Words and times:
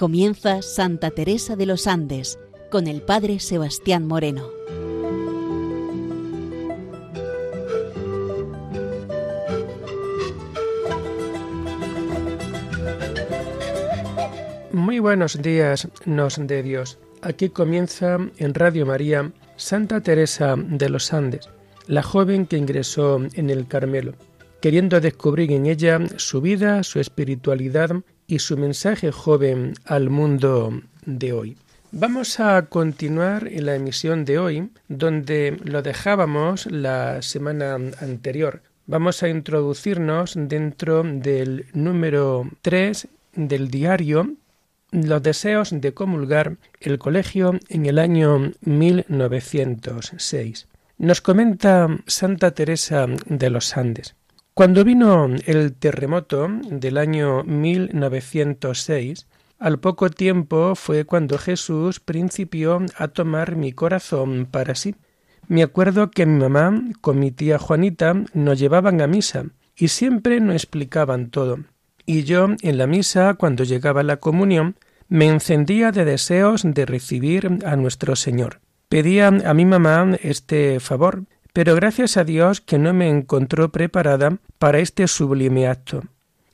Comienza 0.00 0.62
Santa 0.62 1.10
Teresa 1.10 1.56
de 1.56 1.66
los 1.66 1.86
Andes 1.86 2.38
con 2.70 2.86
el 2.86 3.02
Padre 3.02 3.38
Sebastián 3.38 4.06
Moreno. 4.06 4.48
Muy 14.72 15.00
buenos 15.00 15.42
días, 15.42 15.86
nos 16.06 16.36
de 16.46 16.62
Dios. 16.62 16.98
Aquí 17.20 17.50
comienza 17.50 18.16
en 18.38 18.54
Radio 18.54 18.86
María 18.86 19.30
Santa 19.56 20.00
Teresa 20.00 20.56
de 20.56 20.88
los 20.88 21.12
Andes, 21.12 21.50
la 21.86 22.02
joven 22.02 22.46
que 22.46 22.56
ingresó 22.56 23.20
en 23.34 23.50
el 23.50 23.66
Carmelo, 23.66 24.14
queriendo 24.62 24.98
descubrir 24.98 25.52
en 25.52 25.66
ella 25.66 26.00
su 26.16 26.40
vida, 26.40 26.84
su 26.84 27.00
espiritualidad 27.00 27.90
y 28.30 28.38
su 28.38 28.56
mensaje 28.56 29.10
joven 29.10 29.74
al 29.84 30.08
mundo 30.08 30.80
de 31.04 31.32
hoy. 31.32 31.56
Vamos 31.90 32.38
a 32.38 32.66
continuar 32.66 33.48
en 33.48 33.66
la 33.66 33.74
emisión 33.74 34.24
de 34.24 34.38
hoy, 34.38 34.70
donde 34.88 35.58
lo 35.64 35.82
dejábamos 35.82 36.66
la 36.66 37.22
semana 37.22 37.74
anterior. 38.00 38.62
Vamos 38.86 39.24
a 39.24 39.28
introducirnos 39.28 40.34
dentro 40.36 41.02
del 41.02 41.66
número 41.72 42.48
3 42.62 43.08
del 43.34 43.68
diario 43.68 44.34
Los 44.92 45.22
deseos 45.22 45.70
de 45.72 45.92
comulgar 45.92 46.56
el 46.80 46.98
colegio 46.98 47.58
en 47.68 47.86
el 47.86 47.98
año 47.98 48.52
1906. 48.60 50.68
Nos 50.98 51.20
comenta 51.20 51.88
Santa 52.06 52.52
Teresa 52.52 53.06
de 53.26 53.50
los 53.50 53.76
Andes. 53.76 54.14
Cuando 54.54 54.84
vino 54.84 55.28
el 55.46 55.72
terremoto 55.74 56.48
del 56.48 56.98
año 56.98 57.44
1906, 57.44 59.26
al 59.58 59.78
poco 59.78 60.10
tiempo 60.10 60.74
fue 60.74 61.04
cuando 61.04 61.38
Jesús 61.38 62.00
principió 62.00 62.80
a 62.96 63.08
tomar 63.08 63.56
mi 63.56 63.72
corazón 63.72 64.48
para 64.50 64.74
sí. 64.74 64.96
Me 65.48 65.62
acuerdo 65.62 66.10
que 66.10 66.26
mi 66.26 66.38
mamá 66.40 66.82
con 67.00 67.18
mi 67.18 67.30
tía 67.30 67.58
Juanita 67.58 68.14
nos 68.34 68.58
llevaban 68.58 69.00
a 69.00 69.06
misa 69.06 69.46
y 69.76 69.88
siempre 69.88 70.40
nos 70.40 70.54
explicaban 70.54 71.30
todo. 71.30 71.60
Y 72.06 72.24
yo 72.24 72.48
en 72.62 72.78
la 72.78 72.86
misa, 72.86 73.34
cuando 73.34 73.64
llegaba 73.64 74.02
la 74.02 74.18
comunión, 74.18 74.76
me 75.08 75.26
encendía 75.26 75.92
de 75.92 76.04
deseos 76.04 76.62
de 76.64 76.86
recibir 76.86 77.58
a 77.64 77.76
nuestro 77.76 78.16
Señor. 78.16 78.60
Pedía 78.88 79.28
a 79.28 79.54
mi 79.54 79.64
mamá 79.64 80.16
este 80.22 80.80
favor, 80.80 81.24
pero 81.52 81.74
gracias 81.74 82.16
a 82.16 82.24
Dios 82.24 82.60
que 82.60 82.78
no 82.78 82.92
me 82.92 83.08
encontró 83.08 83.72
preparada 83.72 84.38
para 84.58 84.78
este 84.78 85.06
sublime 85.08 85.66
acto. 85.66 86.02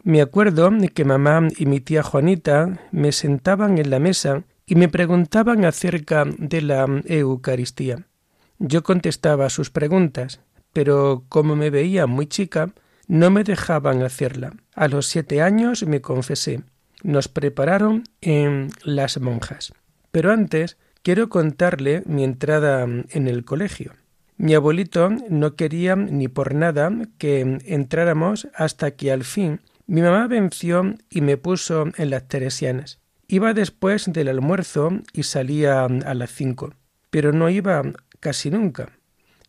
Me 0.03 0.23
acuerdo 0.23 0.71
que 0.95 1.05
mamá 1.05 1.49
y 1.57 1.67
mi 1.67 1.81
tía 1.81 2.03
Juanita 2.03 2.81
me 2.93 3.13
sentaban 3.13 3.79
en 3.79 3.91
la 3.91 3.99
mesa 3.99 4.45
y 4.65 4.77
me 4.77 4.89
preguntaban 4.89 5.65
acerca 5.65 6.25
de 6.25 6.63
la 6.63 6.87
Eucaristía. 7.07 8.07
Yo 8.59 8.83
contestaba 8.83 9.51
sus 9.51 9.71
preguntas, 9.71 10.41
pero 10.73 11.25
como 11.29 11.57
me 11.57 11.71
veía 11.71 12.07
muy 12.07 12.27
chica, 12.27 12.71
no 13.09 13.31
me 13.31 13.45
dejaban 13.45 14.03
hacerla. 14.03 14.53
A 14.75 14.89
los 14.89 15.07
siete 15.07 15.43
años 15.43 15.85
me 15.85 16.01
confesé. 16.01 16.63
Nos 17.03 17.29
prepararon 17.29 18.05
en 18.21 18.71
las 18.83 19.21
monjas. 19.21 19.73
Pero 20.11 20.33
antes 20.33 20.79
quiero 21.03 21.29
contarle 21.29 22.03
mi 22.07 22.25
entrada 22.25 22.83
en 22.85 23.29
el 23.29 23.45
colegio. 23.45 23.93
Mi 24.39 24.55
abuelito 24.55 25.09
no 25.31 25.55
quería 25.55 25.97
ni 25.97 26.29
por 26.29 26.55
nada 26.55 26.91
que 27.17 27.59
entráramos 27.65 28.49
hasta 28.55 28.91
que 28.91 29.11
al 29.11 29.25
fin 29.25 29.61
mi 29.87 30.03
mamá 30.03 30.27
venció 30.27 30.95
y 31.09 31.21
me 31.21 31.37
puso 31.37 31.87
en 31.97 32.11
las 32.11 32.29
teresianas. 32.29 33.01
Iba 33.29 33.55
después 33.55 34.13
del 34.13 34.29
almuerzo 34.29 34.91
y 35.13 35.23
salía 35.23 35.85
a 35.85 36.15
las 36.15 36.31
cinco, 36.31 36.75
pero 37.11 37.33
no 37.33 37.49
iba 37.49 37.83
casi 38.21 38.51
nunca. 38.51 38.91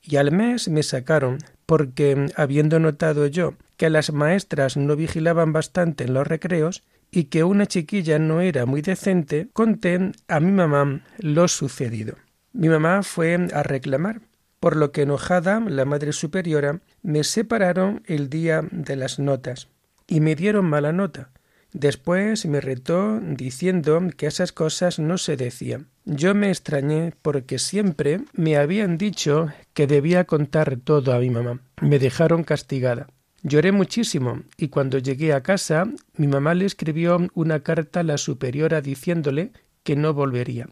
Y 0.02 0.16
al 0.16 0.32
mes 0.32 0.70
me 0.70 0.84
sacaron, 0.84 1.40
porque 1.66 2.32
habiendo 2.36 2.80
notado 2.80 3.28
yo 3.28 3.56
que 3.76 3.90
las 3.90 4.14
maestras 4.14 4.78
no 4.78 4.96
vigilaban 4.96 5.52
bastante 5.54 6.06
en 6.06 6.14
los 6.14 6.26
recreos 6.26 6.84
y 7.12 7.26
que 7.26 7.44
una 7.44 7.66
chiquilla 7.66 8.20
no 8.20 8.42
era 8.42 8.66
muy 8.66 8.82
decente, 8.82 9.50
conté 9.54 10.12
a 10.28 10.40
mi 10.40 10.52
mamá 10.52 11.02
lo 11.20 11.48
sucedido. 11.48 12.16
Mi 12.54 12.70
mamá 12.70 13.04
fue 13.04 13.48
a 13.54 13.64
reclamar, 13.64 14.22
por 14.68 14.76
lo 14.76 14.92
que 14.92 15.04
enojada 15.04 15.62
la 15.62 15.86
Madre 15.86 16.12
Superiora 16.12 16.82
me 17.02 17.24
separaron 17.24 18.04
el 18.06 18.30
día 18.30 18.68
de 18.70 18.98
las 18.98 19.18
notas 19.18 19.70
y 20.08 20.20
me 20.20 20.36
dieron 20.36 20.66
mala 20.66 20.92
nota. 20.92 21.30
Después 21.72 22.46
me 22.46 22.60
retó 22.60 23.22
diciendo 23.22 23.98
que 24.18 24.28
esas 24.28 24.52
cosas 24.52 25.00
no 25.00 25.18
se 25.18 25.38
decían. 25.38 25.88
Yo 26.04 26.36
me 26.36 26.50
extrañé 26.50 27.14
porque 27.22 27.60
siempre 27.60 28.20
me 28.34 28.58
habían 28.58 28.98
dicho 28.98 29.48
que 29.74 29.88
debía 29.88 30.26
contar 30.26 30.76
todo 30.84 31.14
a 31.14 31.20
mi 31.20 31.30
mamá. 31.30 31.62
Me 31.82 31.98
dejaron 31.98 32.44
castigada. 32.44 33.08
Lloré 33.44 33.72
muchísimo 33.72 34.42
y 34.58 34.68
cuando 34.68 34.98
llegué 34.98 35.32
a 35.32 35.44
casa 35.44 35.88
mi 36.18 36.28
mamá 36.28 36.56
le 36.56 36.66
escribió 36.66 37.26
una 37.36 37.62
carta 37.62 38.02
a 38.02 38.04
la 38.04 38.18
superiora 38.18 38.82
diciéndole 38.82 39.54
que 39.84 39.96
no 39.96 40.14
volvería. 40.14 40.68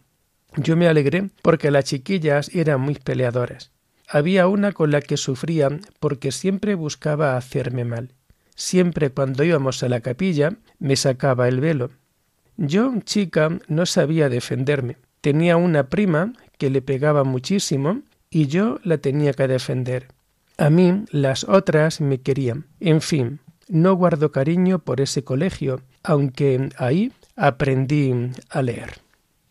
Yo 0.57 0.75
me 0.75 0.89
alegré 0.89 1.29
porque 1.41 1.71
las 1.71 1.85
chiquillas 1.85 2.53
eran 2.53 2.81
muy 2.81 2.95
peleadoras. 2.95 3.71
Había 4.07 4.47
una 4.47 4.71
con 4.71 4.91
la 4.91 5.01
que 5.01 5.17
sufría 5.17 5.69
porque 5.99 6.31
siempre 6.31 6.75
buscaba 6.75 7.37
hacerme 7.37 7.85
mal. 7.85 8.13
Siempre 8.55 9.09
cuando 9.09 9.43
íbamos 9.43 9.83
a 9.83 9.89
la 9.89 10.01
capilla 10.01 10.57
me 10.79 10.95
sacaba 10.95 11.47
el 11.47 11.59
velo. 11.59 11.91
Yo, 12.57 12.93
chica, 13.03 13.59
no 13.67 13.85
sabía 13.85 14.29
defenderme. 14.29 14.97
Tenía 15.21 15.57
una 15.57 15.89
prima 15.89 16.33
que 16.57 16.69
le 16.69 16.81
pegaba 16.81 17.23
muchísimo 17.23 18.01
y 18.29 18.47
yo 18.47 18.79
la 18.83 18.97
tenía 18.99 19.33
que 19.33 19.47
defender. 19.47 20.07
A 20.57 20.69
mí 20.69 21.03
las 21.09 21.43
otras 21.43 21.99
me 21.99 22.21
querían. 22.21 22.67
En 22.79 23.01
fin, 23.01 23.39
no 23.67 23.95
guardo 23.95 24.31
cariño 24.31 24.79
por 24.79 25.01
ese 25.01 25.23
colegio, 25.23 25.81
aunque 26.03 26.69
ahí 26.77 27.11
aprendí 27.35 28.13
a 28.49 28.61
leer. 28.61 28.99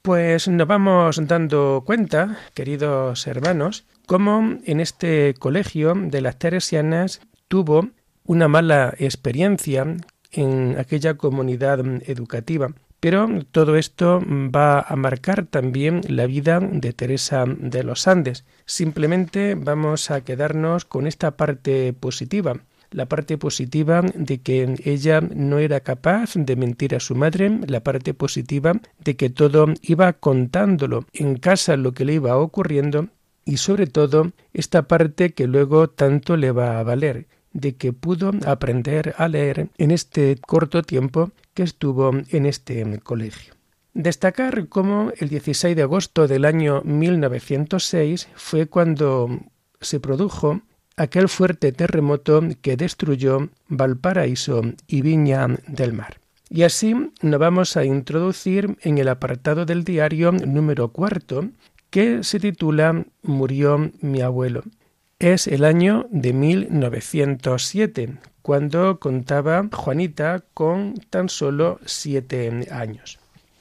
Pues 0.00 0.48
nos 0.48 0.66
vamos 0.66 1.18
dando 1.26 1.82
cuenta, 1.84 2.38
queridos 2.54 3.26
hermanos, 3.26 3.84
cómo 4.06 4.58
en 4.64 4.80
este 4.80 5.34
colegio 5.38 5.94
de 5.94 6.20
las 6.20 6.38
Teresianas 6.38 7.20
tuvo 7.48 7.88
una 8.24 8.48
mala 8.48 8.94
experiencia 8.98 9.96
en 10.32 10.76
aquella 10.78 11.14
comunidad 11.14 11.80
educativa. 12.08 12.72
Pero 13.00 13.28
todo 13.50 13.76
esto 13.76 14.22
va 14.26 14.80
a 14.80 14.96
marcar 14.96 15.44
también 15.44 16.00
la 16.08 16.26
vida 16.26 16.58
de 16.60 16.94
Teresa 16.94 17.44
de 17.46 17.84
los 17.84 18.08
Andes. 18.08 18.46
Simplemente 18.64 19.56
vamos 19.56 20.10
a 20.10 20.22
quedarnos 20.22 20.86
con 20.86 21.06
esta 21.06 21.36
parte 21.36 21.92
positiva, 21.92 22.56
la 22.90 23.06
parte 23.06 23.36
positiva 23.36 24.00
de 24.00 24.40
que 24.40 24.76
ella 24.84 25.20
no 25.20 25.58
era 25.58 25.80
capaz 25.80 26.32
de 26.34 26.56
mentir 26.56 26.94
a 26.94 27.00
su 27.00 27.14
madre, 27.14 27.60
la 27.66 27.80
parte 27.80 28.14
positiva 28.14 28.72
de 29.04 29.16
que 29.16 29.28
todo 29.28 29.66
iba 29.82 30.14
contándolo 30.14 31.04
en 31.12 31.36
casa 31.36 31.76
lo 31.76 31.92
que 31.92 32.06
le 32.06 32.14
iba 32.14 32.38
ocurriendo 32.38 33.08
y 33.44 33.58
sobre 33.58 33.86
todo 33.86 34.32
esta 34.52 34.88
parte 34.88 35.32
que 35.32 35.46
luego 35.46 35.88
tanto 35.88 36.36
le 36.36 36.50
va 36.52 36.78
a 36.78 36.82
valer, 36.82 37.26
de 37.52 37.76
que 37.76 37.92
pudo 37.92 38.32
aprender 38.46 39.14
a 39.16 39.28
leer 39.28 39.68
en 39.78 39.90
este 39.90 40.36
corto 40.44 40.82
tiempo 40.82 41.30
que 41.54 41.62
estuvo 41.62 42.10
en 42.30 42.46
este 42.46 42.98
colegio. 42.98 43.54
Destacar 43.94 44.68
cómo 44.68 45.12
el 45.18 45.28
16 45.28 45.76
de 45.76 45.82
agosto 45.82 46.26
del 46.26 46.44
año 46.44 46.82
1906 46.82 48.28
fue 48.34 48.66
cuando 48.66 49.40
se 49.80 50.00
produjo 50.00 50.62
aquel 50.96 51.28
fuerte 51.28 51.70
terremoto 51.70 52.42
que 52.60 52.76
destruyó 52.76 53.50
Valparaíso 53.68 54.62
y 54.88 55.02
Viña 55.02 55.46
del 55.68 55.92
Mar. 55.92 56.18
Y 56.50 56.62
así 56.62 56.94
nos 57.22 57.40
vamos 57.40 57.76
a 57.76 57.84
introducir 57.84 58.76
en 58.82 58.98
el 58.98 59.08
apartado 59.08 59.64
del 59.64 59.84
diario 59.84 60.32
número 60.32 60.88
cuarto 60.88 61.50
que 61.94 62.24
se 62.24 62.40
titula 62.40 63.04
Murió 63.22 63.92
mi 64.00 64.20
abuelo. 64.20 64.64
Es 65.20 65.46
el 65.46 65.64
año 65.64 66.08
de 66.10 66.32
1907, 66.32 68.16
cuando 68.42 68.98
contaba 68.98 69.68
Juanita 69.72 70.42
con 70.54 70.94
tan 71.08 71.28
solo 71.28 71.78
siete 71.84 72.66
años. 72.72 73.20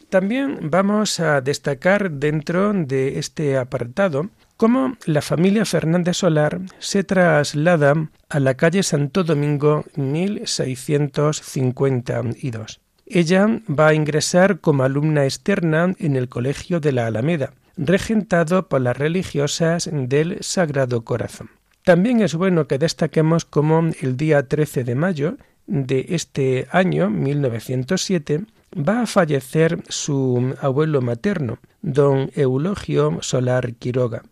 También 0.09 0.71
vamos 0.71 1.19
a 1.19 1.41
destacar 1.41 2.09
dentro 2.09 2.73
de 2.73 3.19
este 3.19 3.55
apartado 3.55 4.29
cómo 4.57 4.97
la 5.05 5.21
familia 5.21 5.63
Fernández 5.63 6.17
Solar 6.17 6.59
se 6.79 7.03
traslada 7.03 8.09
a 8.29 8.39
la 8.39 8.55
calle 8.55 8.81
Santo 8.81 9.23
Domingo 9.23 9.85
1652. 9.95 12.81
Ella 13.05 13.61
va 13.69 13.89
a 13.89 13.93
ingresar 13.93 14.59
como 14.59 14.81
alumna 14.81 15.25
externa 15.25 15.93
en 15.99 16.15
el 16.15 16.29
Colegio 16.29 16.79
de 16.79 16.93
la 16.93 17.05
Alameda, 17.05 17.53
regentado 17.77 18.67
por 18.67 18.81
las 18.81 18.97
religiosas 18.97 19.89
del 19.91 20.37
Sagrado 20.41 21.03
Corazón. 21.03 21.49
También 21.83 22.21
es 22.21 22.35
bueno 22.35 22.67
que 22.67 22.77
destaquemos 22.77 23.45
cómo 23.45 23.89
el 24.01 24.15
día 24.15 24.47
13 24.47 24.83
de 24.83 24.95
mayo 24.95 25.37
de 25.67 26.05
este 26.09 26.67
año 26.71 27.09
1907 27.09 28.45
va 28.75 29.01
a 29.01 29.05
fallecer 29.05 29.83
su 29.89 30.55
abuelo 30.61 31.01
materno, 31.01 31.59
don 31.81 32.31
Eulogio 32.35 33.19
Solar 33.21 33.73
Quiroga. 33.75 34.23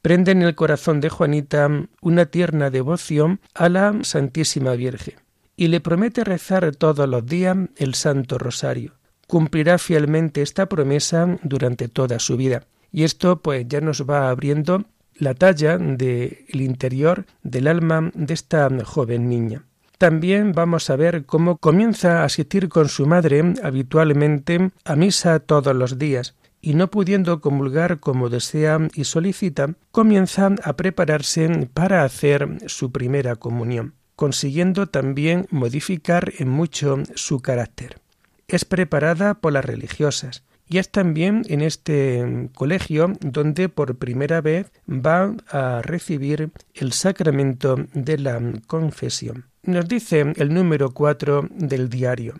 Prende 0.00 0.32
en 0.32 0.42
el 0.42 0.54
corazón 0.54 1.00
de 1.00 1.08
Juanita 1.08 1.68
una 2.00 2.26
tierna 2.26 2.70
devoción 2.70 3.40
a 3.54 3.68
la 3.68 3.94
Santísima 4.02 4.72
Virgen 4.74 5.14
y 5.56 5.68
le 5.68 5.80
promete 5.80 6.24
rezar 6.24 6.74
todos 6.74 7.08
los 7.08 7.24
días 7.26 7.56
el 7.76 7.94
Santo 7.94 8.38
Rosario. 8.38 8.94
Cumplirá 9.28 9.78
fielmente 9.78 10.42
esta 10.42 10.66
promesa 10.66 11.38
durante 11.42 11.88
toda 11.88 12.18
su 12.18 12.36
vida. 12.36 12.64
Y 12.92 13.04
esto 13.04 13.40
pues 13.40 13.66
ya 13.66 13.80
nos 13.80 14.08
va 14.08 14.28
abriendo 14.28 14.84
la 15.14 15.34
talla 15.34 15.78
del 15.78 16.46
interior 16.52 17.26
del 17.42 17.66
alma 17.66 18.10
de 18.14 18.34
esta 18.34 18.68
joven 18.84 19.28
niña. 19.28 19.64
También 19.98 20.52
vamos 20.52 20.90
a 20.90 20.96
ver 20.96 21.26
cómo 21.26 21.58
comienza 21.58 22.22
a 22.22 22.24
asistir 22.24 22.68
con 22.68 22.88
su 22.88 23.06
madre 23.06 23.54
habitualmente 23.62 24.72
a 24.84 24.96
misa 24.96 25.38
todos 25.38 25.76
los 25.76 25.96
días, 25.96 26.34
y 26.60 26.74
no 26.74 26.90
pudiendo 26.90 27.40
comulgar 27.40 28.00
como 28.00 28.28
desea 28.28 28.78
y 28.94 29.04
solicita, 29.04 29.74
comienza 29.90 30.50
a 30.64 30.76
prepararse 30.76 31.68
para 31.72 32.04
hacer 32.04 32.58
su 32.66 32.90
primera 32.90 33.36
comunión, 33.36 33.94
consiguiendo 34.16 34.88
también 34.88 35.46
modificar 35.50 36.32
en 36.38 36.48
mucho 36.48 36.98
su 37.14 37.40
carácter. 37.40 38.00
Es 38.48 38.64
preparada 38.64 39.34
por 39.34 39.52
las 39.52 39.64
religiosas, 39.64 40.42
y 40.72 40.78
es 40.78 40.90
también 40.90 41.42
en 41.48 41.60
este 41.60 42.48
colegio 42.54 43.12
donde 43.20 43.68
por 43.68 43.98
primera 43.98 44.40
vez 44.40 44.72
va 44.88 45.34
a 45.48 45.82
recibir 45.82 46.50
el 46.72 46.92
sacramento 46.92 47.76
de 47.92 48.16
la 48.16 48.40
confesión. 48.66 49.44
Nos 49.64 49.86
dice 49.86 50.32
el 50.34 50.54
número 50.54 50.92
4 50.92 51.46
del 51.50 51.90
diario. 51.90 52.36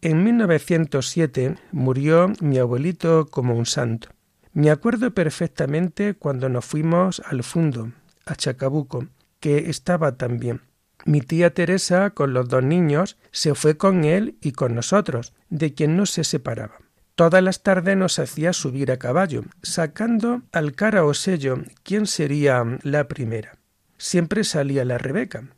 En 0.00 0.22
1907 0.22 1.56
murió 1.72 2.32
mi 2.40 2.58
abuelito 2.58 3.26
como 3.26 3.56
un 3.56 3.66
santo. 3.66 4.10
Me 4.52 4.70
acuerdo 4.70 5.10
perfectamente 5.10 6.14
cuando 6.14 6.48
nos 6.48 6.64
fuimos 6.64 7.20
al 7.26 7.42
fundo, 7.42 7.90
a 8.26 8.36
Chacabuco, 8.36 9.08
que 9.40 9.70
estaba 9.70 10.16
también. 10.16 10.60
Mi 11.04 11.20
tía 11.20 11.52
Teresa, 11.52 12.10
con 12.10 12.32
los 12.32 12.48
dos 12.48 12.62
niños, 12.62 13.16
se 13.32 13.56
fue 13.56 13.76
con 13.76 14.04
él 14.04 14.36
y 14.40 14.52
con 14.52 14.76
nosotros, 14.76 15.32
de 15.50 15.74
quien 15.74 15.96
no 15.96 16.06
se 16.06 16.22
separaba. 16.22 16.85
Todas 17.16 17.42
las 17.42 17.62
tardes 17.62 17.96
nos 17.96 18.18
hacía 18.18 18.52
subir 18.52 18.92
a 18.92 18.98
caballo, 18.98 19.42
sacando 19.62 20.42
al 20.52 20.74
cara 20.74 21.04
o 21.04 21.14
sello 21.14 21.64
quién 21.82 22.06
sería 22.06 22.62
la 22.82 23.08
primera. 23.08 23.56
Siempre 23.96 24.44
salía 24.44 24.84
la 24.84 24.98
Rebeca, 24.98 25.48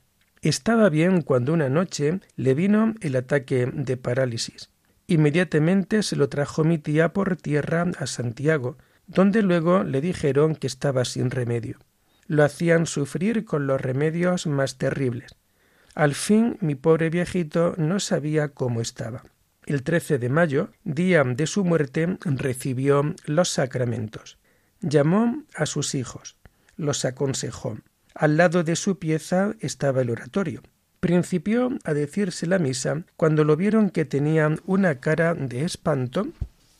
estaba 0.40 0.88
bien 0.88 1.22
cuando 1.22 1.52
una 1.52 1.68
noche 1.68 2.20
le 2.36 2.54
vino 2.54 2.94
el 3.00 3.16
ataque 3.16 3.66
de 3.72 3.96
parálisis. 3.96 4.70
Inmediatamente 5.08 6.04
se 6.04 6.14
lo 6.14 6.28
trajo 6.28 6.62
mi 6.62 6.78
tía 6.78 7.12
por 7.12 7.36
tierra 7.36 7.90
a 7.98 8.06
Santiago, 8.06 8.76
donde 9.08 9.42
luego 9.42 9.82
le 9.82 10.00
dijeron 10.00 10.54
que 10.54 10.68
estaba 10.68 11.04
sin 11.04 11.30
remedio. 11.30 11.78
Lo 12.28 12.44
hacían 12.44 12.86
sufrir 12.86 13.44
con 13.44 13.66
los 13.66 13.80
remedios 13.80 14.46
más 14.46 14.78
terribles. 14.78 15.34
Al 15.96 16.14
fin 16.14 16.56
mi 16.60 16.76
pobre 16.76 17.10
viejito 17.10 17.74
no 17.78 17.98
sabía 17.98 18.50
cómo 18.50 18.80
estaba. 18.80 19.24
El 19.68 19.82
13 19.82 20.18
de 20.18 20.30
mayo, 20.30 20.70
día 20.84 21.22
de 21.24 21.46
su 21.46 21.62
muerte, 21.62 22.16
recibió 22.24 23.14
los 23.26 23.50
sacramentos. 23.50 24.38
Llamó 24.80 25.42
a 25.54 25.66
sus 25.66 25.94
hijos, 25.94 26.38
los 26.78 27.04
aconsejó, 27.04 27.76
al 28.14 28.38
lado 28.38 28.64
de 28.64 28.76
su 28.76 28.98
pieza 28.98 29.56
estaba 29.60 30.00
el 30.00 30.08
oratorio. 30.08 30.62
Principió 31.00 31.68
a 31.84 31.92
decirse 31.92 32.46
la 32.46 32.58
misa 32.58 33.02
cuando 33.18 33.44
lo 33.44 33.56
vieron 33.56 33.90
que 33.90 34.06
tenía 34.06 34.56
una 34.64 35.00
cara 35.00 35.34
de 35.34 35.66
espanto 35.66 36.28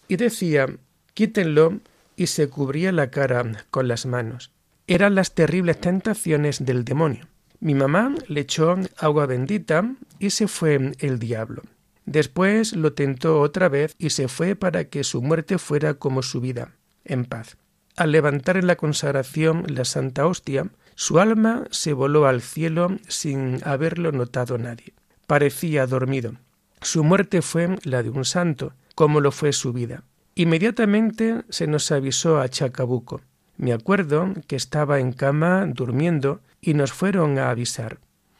y 0.08 0.16
decía 0.16 0.66
quítenlo 1.12 1.80
y 2.16 2.28
se 2.28 2.48
cubría 2.48 2.90
la 2.90 3.10
cara 3.10 3.66
con 3.70 3.86
las 3.86 4.06
manos. 4.06 4.50
Eran 4.86 5.14
las 5.14 5.34
terribles 5.34 5.78
tentaciones 5.78 6.64
del 6.64 6.86
demonio. 6.86 7.28
Mi 7.60 7.74
mamá 7.74 8.14
le 8.28 8.40
echó 8.40 8.76
agua 8.96 9.26
bendita 9.26 9.94
y 10.18 10.30
se 10.30 10.48
fue 10.48 10.92
el 11.00 11.18
diablo. 11.18 11.64
Después 12.08 12.74
lo 12.74 12.94
tentó 12.94 13.38
otra 13.38 13.68
vez 13.68 13.94
y 13.98 14.08
se 14.10 14.28
fue 14.28 14.56
para 14.56 14.84
que 14.84 15.04
su 15.04 15.20
muerte 15.20 15.58
fuera 15.58 15.92
como 15.92 16.22
su 16.22 16.40
vida, 16.40 16.72
en 17.04 17.26
paz. 17.26 17.58
Al 17.96 18.12
levantar 18.12 18.56
en 18.56 18.66
la 18.66 18.76
consagración 18.76 19.66
la 19.68 19.84
Santa 19.84 20.26
Hostia, 20.26 20.70
su 20.94 21.20
alma 21.20 21.66
se 21.70 21.92
voló 21.92 22.26
al 22.26 22.40
cielo 22.40 22.96
sin 23.08 23.60
haberlo 23.62 24.10
notado 24.10 24.56
nadie. 24.56 24.94
Parecía 25.26 25.86
dormido. 25.86 26.32
Su 26.80 27.04
muerte 27.04 27.42
fue 27.42 27.76
la 27.82 28.02
de 28.02 28.08
un 28.08 28.24
santo, 28.24 28.72
como 28.94 29.20
lo 29.20 29.30
fue 29.30 29.52
su 29.52 29.74
vida. 29.74 30.02
Inmediatamente 30.34 31.42
se 31.50 31.66
nos 31.66 31.92
avisó 31.92 32.40
a 32.40 32.48
Chacabuco. 32.48 33.20
Me 33.58 33.74
acuerdo 33.74 34.32
que 34.46 34.56
estaba 34.56 34.98
en 34.98 35.12
cama 35.12 35.66
durmiendo 35.66 36.40
y 36.62 36.72
nos 36.72 36.90
fueron 36.90 37.38
a 37.38 37.50
avisar. 37.50 37.98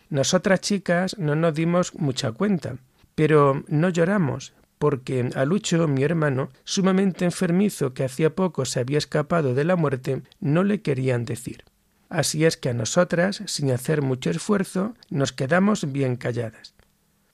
Nosotras 0.08 0.62
chicas 0.62 1.18
no 1.18 1.34
nos 1.34 1.52
dimos 1.54 1.94
mucha 1.96 2.32
cuenta, 2.32 2.78
pero 3.18 3.64
no 3.66 3.88
lloramos, 3.88 4.52
porque 4.78 5.28
a 5.34 5.44
Lucho, 5.44 5.88
mi 5.88 6.04
hermano, 6.04 6.50
sumamente 6.62 7.24
enfermizo 7.24 7.92
que 7.92 8.04
hacía 8.04 8.36
poco 8.36 8.64
se 8.64 8.78
había 8.78 8.98
escapado 8.98 9.54
de 9.54 9.64
la 9.64 9.74
muerte, 9.74 10.22
no 10.38 10.62
le 10.62 10.82
querían 10.82 11.24
decir. 11.24 11.64
Así 12.08 12.44
es 12.44 12.56
que 12.56 12.68
a 12.68 12.74
nosotras, 12.74 13.42
sin 13.46 13.72
hacer 13.72 14.02
mucho 14.02 14.30
esfuerzo, 14.30 14.94
nos 15.10 15.32
quedamos 15.32 15.90
bien 15.90 16.14
calladas. 16.14 16.74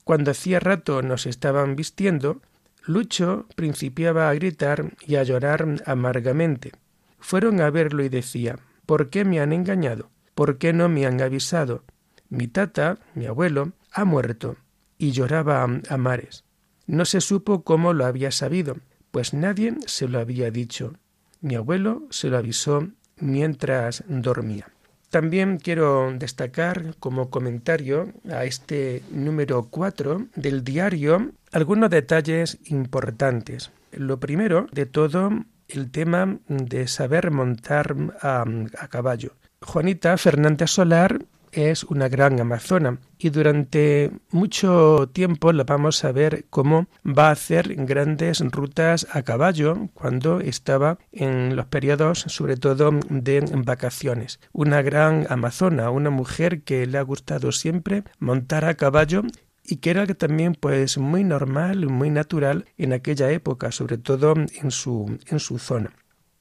Cuando 0.03 0.31
hacía 0.31 0.59
rato 0.59 1.03
nos 1.03 1.27
estaban 1.27 1.75
vistiendo, 1.75 2.41
Lucho 2.87 3.45
principiaba 3.55 4.27
a 4.27 4.33
gritar 4.33 4.91
y 5.05 5.17
a 5.17 5.23
llorar 5.23 5.83
amargamente. 5.85 6.71
Fueron 7.19 7.61
a 7.61 7.69
verlo 7.69 8.03
y 8.03 8.09
decía 8.09 8.57
¿Por 8.87 9.11
qué 9.11 9.23
me 9.23 9.39
han 9.39 9.53
engañado? 9.53 10.09
¿Por 10.33 10.57
qué 10.57 10.73
no 10.73 10.89
me 10.89 11.05
han 11.05 11.21
avisado? 11.21 11.83
Mi 12.27 12.47
tata, 12.47 12.97
mi 13.13 13.27
abuelo, 13.27 13.73
ha 13.91 14.03
muerto. 14.03 14.57
Y 14.97 15.11
lloraba 15.11 15.63
a 15.63 15.97
mares. 15.97 16.43
No 16.87 17.05
se 17.05 17.21
supo 17.21 17.63
cómo 17.63 17.93
lo 17.93 18.05
había 18.05 18.31
sabido, 18.31 18.77
pues 19.11 19.33
nadie 19.33 19.75
se 19.85 20.07
lo 20.07 20.19
había 20.19 20.51
dicho. 20.51 20.93
Mi 21.41 21.55
abuelo 21.55 22.03
se 22.09 22.29
lo 22.29 22.37
avisó 22.37 22.87
mientras 23.17 24.03
dormía. 24.07 24.69
También 25.09 25.57
quiero 25.57 26.13
destacar 26.17 26.95
como 26.99 27.29
comentario 27.29 28.11
a 28.29 28.43
este 28.43 29.01
número 29.11 29.67
4 29.69 30.27
del 30.35 30.63
diario 30.63 31.31
algunos 31.51 31.89
detalles 31.89 32.57
importantes. 32.65 33.71
Lo 33.93 34.19
primero 34.19 34.67
de 34.73 34.85
todo, 34.85 35.29
el 35.69 35.89
tema 35.89 36.39
de 36.49 36.87
saber 36.87 37.31
montar 37.31 37.95
a, 38.21 38.43
a 38.77 38.87
caballo. 38.89 39.31
Juanita 39.61 40.17
Fernández 40.17 40.71
Solar 40.71 41.23
es 41.55 41.83
una 41.85 42.09
gran 42.09 42.39
amazona 42.39 42.99
y 43.17 43.29
durante 43.29 44.11
mucho 44.29 45.09
tiempo 45.11 45.51
la 45.53 45.63
vamos 45.63 46.03
a 46.03 46.11
ver 46.11 46.45
cómo 46.49 46.87
va 47.05 47.29
a 47.29 47.31
hacer 47.31 47.73
grandes 47.85 48.41
rutas 48.41 49.07
a 49.11 49.23
caballo 49.23 49.89
cuando 49.93 50.41
estaba 50.41 50.97
en 51.11 51.55
los 51.55 51.65
periodos 51.67 52.25
sobre 52.27 52.57
todo 52.57 52.91
de 53.09 53.39
vacaciones. 53.65 54.39
Una 54.51 54.81
gran 54.81 55.25
amazona, 55.29 55.89
una 55.89 56.09
mujer 56.09 56.63
que 56.63 56.85
le 56.85 56.97
ha 56.97 57.01
gustado 57.01 57.51
siempre 57.51 58.03
montar 58.19 58.65
a 58.65 58.75
caballo 58.75 59.23
y 59.63 59.77
que 59.77 59.91
era 59.91 60.05
también 60.05 60.55
pues 60.55 60.97
muy 60.97 61.23
normal, 61.23 61.87
muy 61.87 62.09
natural 62.09 62.65
en 62.77 62.93
aquella 62.93 63.31
época, 63.31 63.71
sobre 63.71 63.97
todo 63.97 64.33
en 64.35 64.71
su, 64.71 65.17
en 65.27 65.39
su 65.39 65.57
zona. 65.57 65.91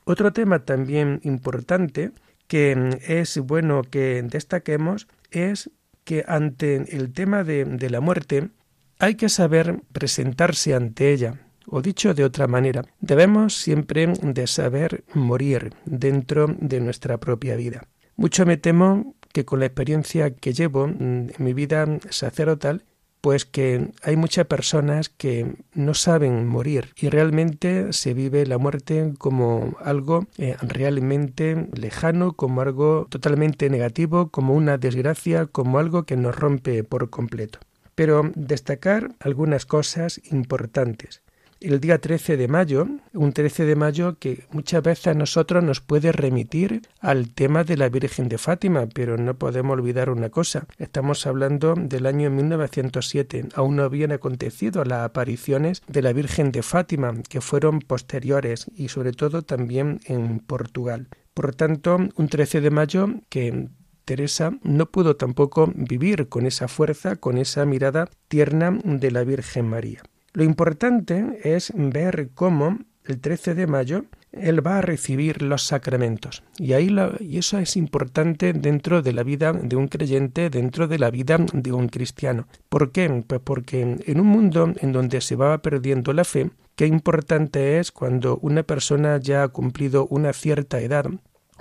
Otro 0.04 0.33
tema 0.33 0.64
también 0.64 1.21
importante 1.23 2.12
que 2.46 2.74
mm, 2.76 2.90
es 3.06 3.38
bueno 3.38 3.82
que 3.82 4.22
destaquemos 4.22 5.08
es 5.30 5.70
que 6.04 6.24
ante 6.28 6.76
el 6.96 7.12
tema 7.12 7.44
de, 7.44 7.64
de 7.64 7.90
la 7.90 8.00
muerte 8.00 8.50
hay 8.98 9.16
que 9.16 9.28
saber 9.28 9.80
presentarse 9.92 10.74
ante 10.74 11.12
ella, 11.12 11.40
o 11.66 11.82
dicho 11.82 12.14
de 12.14 12.24
otra 12.24 12.46
manera, 12.46 12.84
debemos 13.00 13.56
siempre 13.56 14.06
de 14.06 14.46
saber 14.46 15.04
morir 15.14 15.74
dentro 15.84 16.46
de 16.58 16.80
nuestra 16.80 17.18
propia 17.18 17.56
vida. 17.56 17.88
Mucho 18.16 18.46
me 18.46 18.56
temo 18.56 19.14
que 19.32 19.44
con 19.44 19.60
la 19.60 19.66
experiencia 19.66 20.34
que 20.34 20.52
llevo 20.52 20.86
mm, 20.86 20.92
en 21.00 21.34
mi 21.38 21.54
vida 21.54 21.86
sacerdotal, 22.10 22.84
pues 23.25 23.47
que 23.47 23.88
hay 24.02 24.16
muchas 24.16 24.45
personas 24.45 25.09
que 25.09 25.57
no 25.73 25.95
saben 25.95 26.47
morir 26.47 26.93
y 26.95 27.09
realmente 27.09 27.95
se 27.95 28.12
vive 28.12 28.45
la 28.45 28.59
muerte 28.59 29.14
como 29.16 29.78
algo 29.83 30.26
eh, 30.37 30.59
realmente 30.61 31.69
lejano, 31.73 32.35
como 32.35 32.61
algo 32.61 33.07
totalmente 33.09 33.71
negativo, 33.71 34.28
como 34.28 34.52
una 34.52 34.76
desgracia, 34.76 35.47
como 35.47 35.78
algo 35.78 36.02
que 36.02 36.19
nos 36.19 36.37
rompe 36.37 36.85
por 36.85 37.09
completo. 37.09 37.61
Pero 37.95 38.31
destacar 38.35 39.14
algunas 39.21 39.64
cosas 39.64 40.21
importantes. 40.31 41.23
El 41.64 41.80
día 41.80 41.99
13 41.99 42.37
de 42.37 42.47
mayo, 42.47 42.87
un 43.14 43.33
13 43.33 43.64
de 43.64 43.75
mayo 43.75 44.18
que 44.18 44.44
muchas 44.50 44.83
veces 44.83 45.06
a 45.06 45.14
nosotros 45.14 45.64
nos 45.64 45.80
puede 45.80 46.12
remitir 46.12 46.83
al 47.00 47.33
tema 47.33 47.64
de 47.64 47.78
la 47.78 47.88
Virgen 47.88 48.28
de 48.28 48.37
Fátima, 48.37 48.87
pero 48.92 49.16
no 49.16 49.35
podemos 49.38 49.73
olvidar 49.73 50.11
una 50.11 50.28
cosa. 50.28 50.66
Estamos 50.78 51.26
hablando 51.26 51.75
del 51.75 52.04
año 52.04 52.30
1907. 52.30 53.49
Aún 53.54 53.76
no 53.76 53.85
habían 53.85 54.12
acontecido 54.12 54.85
las 54.85 55.04
apariciones 55.04 55.83
de 55.88 56.02
la 56.02 56.12
Virgen 56.12 56.52
de 56.52 56.62
Fátima, 56.62 57.14
que 57.28 57.40
fueron 57.40 57.80
posteriores 57.80 58.66
y 58.76 58.88
sobre 58.88 59.12
todo 59.12 59.40
también 59.40 60.00
en 60.04 60.40
Portugal. 60.40 61.09
Por 61.33 61.54
tanto, 61.54 61.97
un 61.97 62.28
13 62.28 62.61
de 62.61 62.71
mayo 62.71 63.09
que 63.30 63.68
Teresa 64.04 64.52
no 64.62 64.90
pudo 64.90 65.16
tampoco 65.16 65.73
vivir 65.75 66.28
con 66.28 66.44
esa 66.44 66.68
fuerza, 66.68 67.16
con 67.16 67.38
esa 67.38 67.64
mirada 67.64 68.11
tierna 68.28 68.78
de 68.85 69.11
la 69.11 69.25
Virgen 69.25 69.66
María. 69.66 70.02
Lo 70.34 70.42
importante 70.42 71.38
es 71.44 71.72
ver 71.76 72.30
cómo 72.34 72.80
el 73.04 73.20
13 73.20 73.54
de 73.54 73.68
mayo 73.68 74.06
él 74.32 74.66
va 74.66 74.78
a 74.78 74.80
recibir 74.80 75.42
los 75.42 75.62
sacramentos. 75.62 76.42
Y 76.58 76.72
ahí 76.72 76.92
y 77.20 77.38
eso 77.38 77.58
es 77.58 77.76
importante 77.76 78.52
dentro 78.52 79.00
de 79.00 79.12
la 79.12 79.22
vida 79.22 79.52
de 79.52 79.76
un 79.76 79.86
creyente, 79.86 80.50
dentro 80.50 80.88
de 80.88 80.98
la 80.98 81.12
vida 81.12 81.38
de 81.38 81.72
un 81.72 81.88
cristiano. 81.88 82.48
¿Por 82.68 82.90
qué? 82.90 83.22
Pues 83.24 83.42
porque 83.44 83.98
en 84.04 84.20
un 84.20 84.26
mundo 84.26 84.72
en 84.80 84.90
donde 84.90 85.20
se 85.20 85.36
va 85.36 85.56
perdiendo 85.58 86.12
la 86.12 86.24
fe, 86.24 86.50
qué 86.74 86.86
importante 86.86 87.78
es 87.78 87.92
cuando 87.92 88.38
una 88.38 88.64
persona 88.64 89.18
ya 89.18 89.44
ha 89.44 89.48
cumplido 89.48 90.08
una 90.08 90.32
cierta 90.32 90.80
edad 90.80 91.06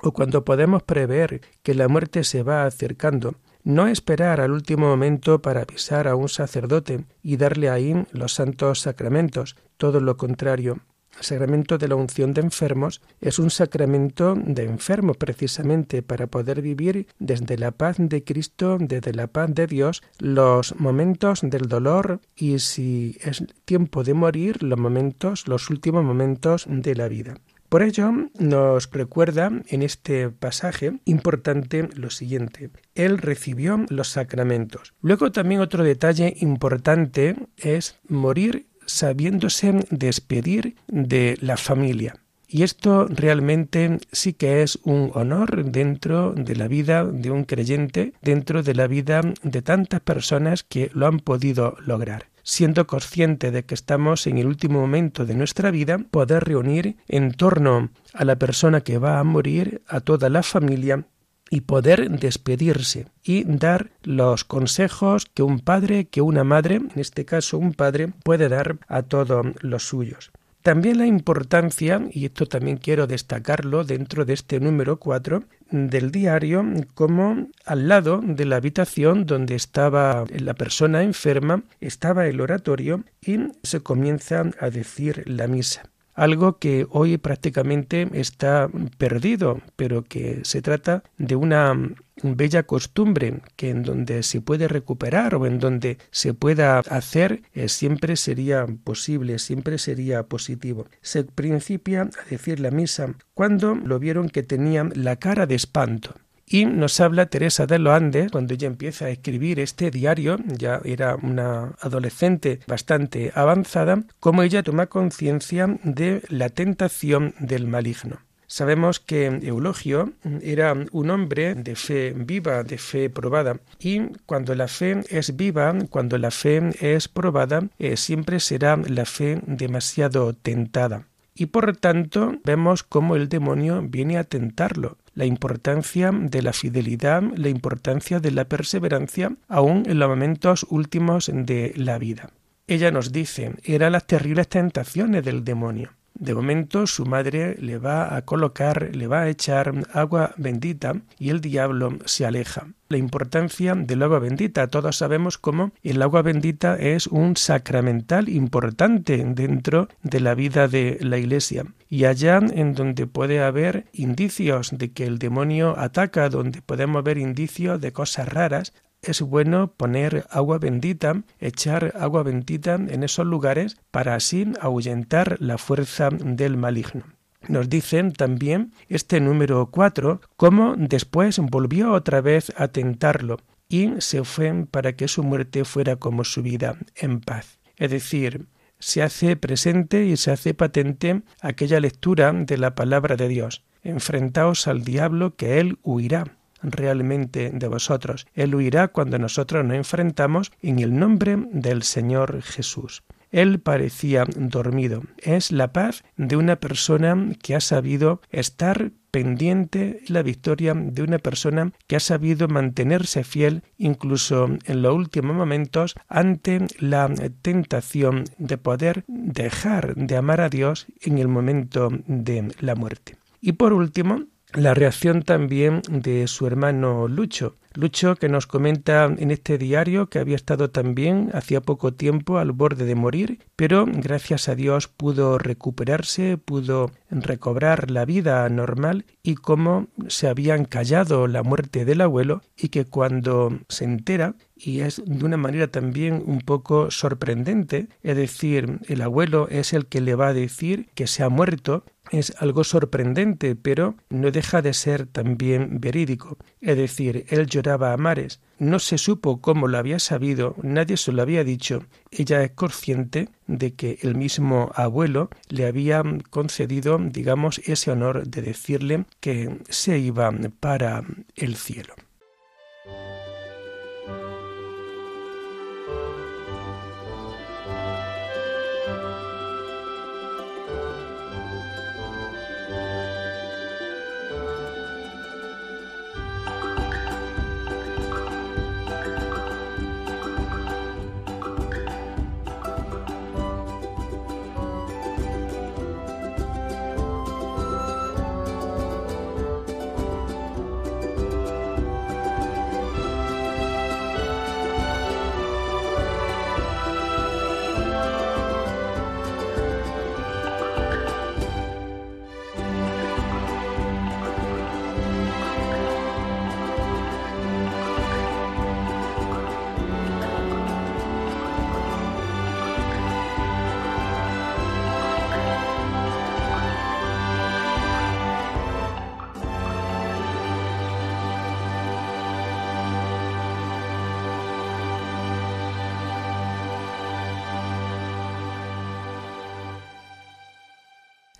o 0.01 0.13
cuando 0.13 0.43
podemos 0.43 0.81
prever 0.81 1.41
que 1.61 1.75
la 1.75 1.87
muerte 1.87 2.23
se 2.23 2.41
va 2.41 2.65
acercando, 2.65 3.35
no 3.63 3.87
esperar 3.87 4.41
al 4.41 4.51
último 4.51 4.87
momento 4.87 5.41
para 5.41 5.61
avisar 5.61 6.07
a 6.07 6.15
un 6.15 6.29
sacerdote 6.29 7.05
y 7.21 7.37
darle 7.37 7.69
ahí 7.69 8.05
los 8.11 8.33
santos 8.33 8.81
sacramentos, 8.81 9.55
todo 9.77 9.99
lo 9.99 10.17
contrario. 10.17 10.79
El 11.17 11.23
sacramento 11.23 11.77
de 11.77 11.87
la 11.87 11.95
unción 11.95 12.33
de 12.33 12.41
enfermos 12.41 13.01
es 13.21 13.37
un 13.37 13.51
sacramento 13.51 14.33
de 14.35 14.63
enfermo 14.63 15.13
precisamente 15.13 16.01
para 16.01 16.27
poder 16.27 16.61
vivir 16.61 17.07
desde 17.19 17.57
la 17.57 17.71
paz 17.71 17.97
de 17.99 18.23
Cristo, 18.23 18.77
desde 18.79 19.13
la 19.13 19.27
paz 19.27 19.53
de 19.53 19.67
Dios, 19.67 20.01
los 20.17 20.75
momentos 20.79 21.41
del 21.43 21.67
dolor 21.67 22.19
y 22.35 22.59
si 22.59 23.17
es 23.21 23.45
tiempo 23.65 24.03
de 24.03 24.15
morir, 24.15 24.63
los 24.63 24.79
momentos, 24.79 25.47
los 25.47 25.69
últimos 25.69 26.03
momentos 26.03 26.65
de 26.67 26.95
la 26.95 27.07
vida. 27.07 27.35
Por 27.73 27.81
ello, 27.81 28.11
nos 28.37 28.91
recuerda 28.91 29.51
en 29.67 29.81
este 29.81 30.29
pasaje 30.29 30.99
importante 31.05 31.89
lo 31.95 32.11
siguiente. 32.11 32.69
Él 32.93 33.17
recibió 33.17 33.83
los 33.89 34.09
sacramentos. 34.09 34.93
Luego 35.01 35.31
también 35.31 35.59
otro 35.59 35.83
detalle 35.83 36.35
importante 36.39 37.35
es 37.57 37.97
morir 38.07 38.67
sabiéndose 38.85 39.73
despedir 39.89 40.75
de 40.85 41.35
la 41.41 41.57
familia. 41.57 42.17
Y 42.47 42.61
esto 42.61 43.07
realmente 43.09 43.97
sí 44.11 44.33
que 44.33 44.61
es 44.61 44.77
un 44.83 45.09
honor 45.15 45.65
dentro 45.65 46.33
de 46.33 46.55
la 46.55 46.67
vida 46.67 47.03
de 47.05 47.31
un 47.31 47.43
creyente, 47.43 48.13
dentro 48.21 48.61
de 48.61 48.75
la 48.75 48.85
vida 48.85 49.21
de 49.41 49.63
tantas 49.63 50.01
personas 50.01 50.61
que 50.61 50.91
lo 50.93 51.07
han 51.07 51.17
podido 51.17 51.75
lograr 51.83 52.32
siendo 52.43 52.85
consciente 52.87 53.51
de 53.51 53.63
que 53.63 53.73
estamos 53.73 54.27
en 54.27 54.37
el 54.37 54.47
último 54.47 54.79
momento 54.79 55.25
de 55.25 55.35
nuestra 55.35 55.71
vida, 55.71 55.97
poder 55.97 56.43
reunir 56.43 56.97
en 57.07 57.31
torno 57.31 57.89
a 58.13 58.25
la 58.25 58.37
persona 58.37 58.81
que 58.81 58.97
va 58.97 59.19
a 59.19 59.23
morir, 59.23 59.81
a 59.87 60.01
toda 60.01 60.29
la 60.29 60.43
familia, 60.43 61.07
y 61.49 61.61
poder 61.61 62.09
despedirse 62.09 63.07
y 63.23 63.43
dar 63.43 63.91
los 64.01 64.43
consejos 64.43 65.27
que 65.33 65.43
un 65.43 65.59
padre, 65.59 66.05
que 66.05 66.21
una 66.21 66.43
madre, 66.43 66.77
en 66.77 66.91
este 66.95 67.25
caso 67.25 67.59
un 67.59 67.73
padre, 67.73 68.11
puede 68.23 68.49
dar 68.49 68.79
a 68.87 69.03
todos 69.03 69.45
los 69.61 69.87
suyos. 69.87 70.31
También 70.63 70.97
la 70.97 71.05
importancia, 71.05 72.01
y 72.09 72.23
esto 72.23 72.45
también 72.45 72.77
quiero 72.77 73.05
destacarlo 73.05 73.83
dentro 73.83 74.23
de 74.23 74.31
este 74.31 74.61
número 74.61 74.97
4 74.97 75.43
del 75.71 76.09
diario, 76.09 76.63
como 76.93 77.49
al 77.65 77.89
lado 77.89 78.21
de 78.23 78.45
la 78.45 78.55
habitación 78.55 79.25
donde 79.25 79.55
estaba 79.55 80.23
la 80.29 80.53
persona 80.53 81.03
enferma, 81.03 81.63
estaba 81.81 82.27
el 82.27 82.39
oratorio 82.39 83.03
y 83.21 83.39
se 83.63 83.81
comienza 83.81 84.43
a 84.57 84.69
decir 84.69 85.23
la 85.27 85.47
misa 85.47 85.92
algo 86.13 86.57
que 86.57 86.85
hoy 86.89 87.17
prácticamente 87.17 88.07
está 88.13 88.69
perdido, 88.97 89.61
pero 89.75 90.03
que 90.03 90.41
se 90.43 90.61
trata 90.61 91.03
de 91.17 91.35
una 91.35 91.75
bella 92.21 92.63
costumbre 92.63 93.41
que 93.55 93.69
en 93.69 93.83
donde 93.83 94.23
se 94.23 94.41
puede 94.41 94.67
recuperar 94.67 95.35
o 95.35 95.45
en 95.45 95.59
donde 95.59 95.97
se 96.11 96.33
pueda 96.33 96.79
hacer 96.79 97.41
eh, 97.53 97.69
siempre 97.69 98.15
sería 98.15 98.65
posible, 98.83 99.39
siempre 99.39 99.77
sería 99.77 100.23
positivo. 100.23 100.87
Se 101.01 101.23
principia 101.23 102.03
a 102.03 102.29
decir 102.29 102.59
la 102.59 102.71
misa 102.71 103.15
cuando 103.33 103.75
lo 103.75 103.99
vieron 103.99 104.29
que 104.29 104.43
tenía 104.43 104.87
la 104.93 105.15
cara 105.15 105.45
de 105.47 105.55
espanto. 105.55 106.15
Y 106.45 106.65
nos 106.65 106.99
habla 106.99 107.27
Teresa 107.27 107.65
de 107.65 107.79
los 107.79 107.93
Andes 107.93 108.31
cuando 108.31 108.53
ella 108.53 108.67
empieza 108.67 109.05
a 109.05 109.09
escribir 109.09 109.59
este 109.59 109.91
diario, 109.91 110.37
ya 110.45 110.81
era 110.83 111.15
una 111.15 111.73
adolescente 111.79 112.59
bastante 112.67 113.31
avanzada, 113.33 114.03
cómo 114.19 114.43
ella 114.43 114.63
toma 114.63 114.87
conciencia 114.87 115.79
de 115.83 116.21
la 116.29 116.49
tentación 116.49 117.33
del 117.39 117.67
maligno. 117.67 118.19
Sabemos 118.45 118.99
que 118.99 119.25
Eulogio 119.25 120.13
era 120.43 120.75
un 120.91 121.09
hombre 121.09 121.55
de 121.55 121.75
fe 121.75 122.13
viva, 122.15 122.63
de 122.63 122.77
fe 122.77 123.09
probada, 123.09 123.59
y 123.79 124.01
cuando 124.27 124.53
la 124.53 124.67
fe 124.67 125.01
es 125.09 125.35
viva, 125.35 125.73
cuando 125.89 126.19
la 126.19 126.29
fe 126.29 126.61
es 126.79 127.07
probada, 127.07 127.63
eh, 127.79 127.97
siempre 127.97 128.39
será 128.39 128.77
la 128.77 129.05
fe 129.05 129.39
demasiado 129.47 130.33
tentada. 130.33 131.07
Y 131.33 131.47
por 131.47 131.75
tanto 131.77 132.35
vemos 132.43 132.83
cómo 132.83 133.15
el 133.15 133.27
demonio 133.27 133.81
viene 133.81 134.19
a 134.19 134.23
tentarlo 134.23 134.97
la 135.15 135.25
importancia 135.25 136.11
de 136.13 136.41
la 136.41 136.53
fidelidad, 136.53 137.21
la 137.35 137.49
importancia 137.49 138.19
de 138.19 138.31
la 138.31 138.45
perseverancia, 138.45 139.35
aún 139.47 139.83
en 139.87 139.99
los 139.99 140.09
momentos 140.09 140.65
últimos 140.69 141.31
de 141.33 141.73
la 141.75 141.97
vida. 141.97 142.31
Ella 142.67 142.91
nos 142.91 143.11
dice, 143.11 143.55
eran 143.63 143.91
las 143.91 144.07
terribles 144.07 144.47
tentaciones 144.47 145.23
del 145.23 145.43
demonio. 145.43 145.91
De 146.23 146.33
momento 146.33 146.87
su 146.87 147.05
madre 147.05 147.57
le 147.59 147.77
va 147.77 148.15
a 148.15 148.21
colocar, 148.21 148.95
le 148.95 149.07
va 149.07 149.23
a 149.23 149.27
echar 149.27 149.73
agua 149.91 150.33
bendita 150.37 150.93
y 151.19 151.31
el 151.31 151.41
diablo 151.41 151.97
se 152.05 152.25
aleja. 152.25 152.67
La 152.87 152.95
importancia 152.95 153.75
del 153.75 154.03
agua 154.03 154.19
bendita. 154.19 154.67
Todos 154.67 154.95
sabemos 154.95 155.37
cómo 155.37 155.73
el 155.83 156.01
agua 156.01 156.21
bendita 156.21 156.77
es 156.77 157.07
un 157.07 157.35
sacramental 157.35 158.29
importante 158.29 159.21
dentro 159.21 159.89
de 160.01 160.21
la 160.21 160.33
vida 160.33 160.69
de 160.69 160.97
la 161.01 161.17
Iglesia. 161.17 161.65
Y 161.89 162.05
allá 162.05 162.37
en 162.37 162.73
donde 162.73 163.05
puede 163.05 163.41
haber 163.41 163.87
indicios 163.91 164.69
de 164.71 164.93
que 164.93 165.05
el 165.05 165.19
demonio 165.19 165.77
ataca, 165.77 166.29
donde 166.29 166.61
podemos 166.61 167.03
ver 167.03 167.17
indicios 167.17 167.81
de 167.81 167.91
cosas 167.91 168.29
raras, 168.29 168.71
es 169.03 169.21
bueno 169.21 169.73
poner 169.73 170.25
agua 170.29 170.57
bendita, 170.57 171.23
echar 171.39 171.93
agua 171.99 172.23
bendita 172.23 172.75
en 172.75 173.03
esos 173.03 173.25
lugares 173.25 173.77
para 173.91 174.15
así 174.15 174.51
ahuyentar 174.59 175.37
la 175.39 175.57
fuerza 175.57 176.09
del 176.09 176.57
maligno. 176.57 177.03
Nos 177.47 177.69
dicen 177.69 178.13
también 178.13 178.71
este 178.87 179.19
número 179.19 179.69
4 179.69 180.21
cómo 180.37 180.75
después 180.77 181.39
volvió 181.39 181.91
otra 181.91 182.21
vez 182.21 182.53
a 182.55 182.69
tentarlo 182.69 183.37
y 183.67 183.89
se 183.99 184.23
fue 184.23 184.65
para 184.71 184.93
que 184.95 185.07
su 185.07 185.23
muerte 185.23 185.65
fuera 185.65 185.97
como 185.97 186.23
su 186.23 186.41
vida 186.41 186.77
en 186.95 187.19
paz. 187.19 187.59
Es 187.75 187.91
decir, 187.91 188.47
se 188.79 189.01
hace 189.01 189.35
presente 189.35 190.05
y 190.05 190.17
se 190.17 190.31
hace 190.31 190.53
patente 190.53 191.21
aquella 191.41 191.79
lectura 191.79 192.31
de 192.31 192.57
la 192.57 192.75
palabra 192.75 193.15
de 193.15 193.27
Dios. 193.27 193.63
Enfrentaos 193.81 194.67
al 194.67 194.83
diablo 194.83 195.35
que 195.35 195.59
él 195.59 195.79
huirá 195.83 196.37
realmente 196.63 197.51
de 197.51 197.67
vosotros. 197.67 198.25
Él 198.33 198.55
huirá 198.55 198.87
cuando 198.87 199.19
nosotros 199.19 199.63
nos 199.63 199.77
enfrentamos 199.77 200.51
en 200.61 200.79
el 200.79 200.97
nombre 200.97 201.37
del 201.51 201.83
Señor 201.83 202.41
Jesús. 202.41 203.03
Él 203.33 203.59
parecía 203.59 204.25
dormido. 204.35 205.01
Es 205.17 205.51
la 205.51 205.73
paz 205.73 206.03
de 206.17 206.37
una 206.37 206.57
persona 206.57 207.29
que 207.41 207.55
ha 207.55 207.61
sabido 207.61 208.21
estar 208.29 208.91
pendiente 209.09 210.01
la 210.07 210.21
victoria 210.21 210.75
de 210.75 211.01
una 211.01 211.17
persona 211.17 211.71
que 211.87 211.95
ha 211.95 211.99
sabido 211.99 212.47
mantenerse 212.47 213.23
fiel 213.23 213.63
incluso 213.77 214.49
en 214.65 214.81
los 214.83 214.95
últimos 214.95 215.35
momentos 215.35 215.95
ante 216.07 216.67
la 216.79 217.11
tentación 217.41 218.25
de 218.37 218.57
poder 218.57 219.03
dejar 219.07 219.95
de 219.95 220.15
amar 220.15 220.39
a 220.39 220.49
Dios 220.49 220.85
en 221.01 221.17
el 221.17 221.27
momento 221.27 221.89
de 222.05 222.51
la 222.59 222.75
muerte. 222.75 223.17
Y 223.41 223.53
por 223.53 223.73
último, 223.73 224.23
la 224.53 224.73
reacción 224.73 225.23
también 225.23 225.81
de 225.89 226.27
su 226.27 226.47
hermano 226.47 227.07
Lucho. 227.07 227.55
Lucho 227.75 228.15
que 228.15 228.29
nos 228.29 228.45
comenta 228.45 229.05
en 229.05 229.31
este 229.31 229.57
diario 229.57 230.07
que 230.07 230.19
había 230.19 230.35
estado 230.35 230.69
también 230.69 231.31
hacía 231.33 231.61
poco 231.61 231.93
tiempo 231.93 232.37
al 232.37 232.51
borde 232.51 232.85
de 232.85 232.93
morir, 232.93 233.39
pero 233.55 233.85
gracias 233.87 234.47
a 234.47 234.53
Dios 234.53 234.87
pudo 234.87 235.39
recuperarse, 235.39 236.37
pudo 236.37 236.91
recobrar 237.09 237.89
la 237.89 238.05
vida 238.05 238.47
normal 238.49 239.05
y 239.23 239.35
cómo 239.35 239.87
se 240.07 240.27
habían 240.27 240.65
callado 240.65 241.27
la 241.27 241.41
muerte 241.41 241.83
del 241.83 242.01
abuelo 242.01 242.43
y 242.55 242.69
que 242.69 242.85
cuando 242.85 243.57
se 243.69 243.85
entera 243.85 244.35
y 244.63 244.79
es 244.79 245.01
de 245.05 245.25
una 245.25 245.35
manera 245.35 245.67
también 245.67 246.23
un 246.25 246.39
poco 246.39 246.89
sorprendente, 246.89 247.87
es 248.01 248.15
decir, 248.15 248.79
el 248.87 249.01
abuelo 249.01 249.49
es 249.49 249.73
el 249.73 249.87
que 249.87 249.99
le 249.99 250.15
va 250.15 250.29
a 250.29 250.33
decir 250.33 250.87
que 250.95 251.05
se 251.05 251.21
ha 251.21 251.29
muerto, 251.29 251.83
es 252.11 252.33
algo 252.39 252.63
sorprendente, 252.63 253.55
pero 253.55 253.95
no 254.09 254.31
deja 254.31 254.61
de 254.61 254.73
ser 254.73 255.05
también 255.05 255.81
verídico. 255.81 256.37
Es 256.61 256.77
decir, 256.77 257.25
él 257.27 257.47
lloraba 257.47 257.91
a 257.91 257.97
mares, 257.97 258.39
no 258.57 258.79
se 258.79 258.97
supo 258.97 259.41
cómo 259.41 259.67
lo 259.67 259.77
había 259.77 259.99
sabido, 259.99 260.55
nadie 260.61 260.95
se 260.95 261.11
lo 261.11 261.21
había 261.21 261.43
dicho. 261.43 261.83
Ella 262.11 262.41
es 262.43 262.51
consciente 262.51 263.27
de 263.47 263.73
que 263.73 263.99
el 264.01 264.15
mismo 264.15 264.71
abuelo 264.75 265.29
le 265.49 265.65
había 265.65 266.03
concedido, 266.29 266.99
digamos, 266.99 267.59
ese 267.65 267.91
honor 267.91 268.27
de 268.27 268.41
decirle 268.41 269.05
que 269.19 269.59
se 269.67 269.99
iba 269.99 270.31
para 270.61 271.03
el 271.35 271.55
cielo. 271.57 271.95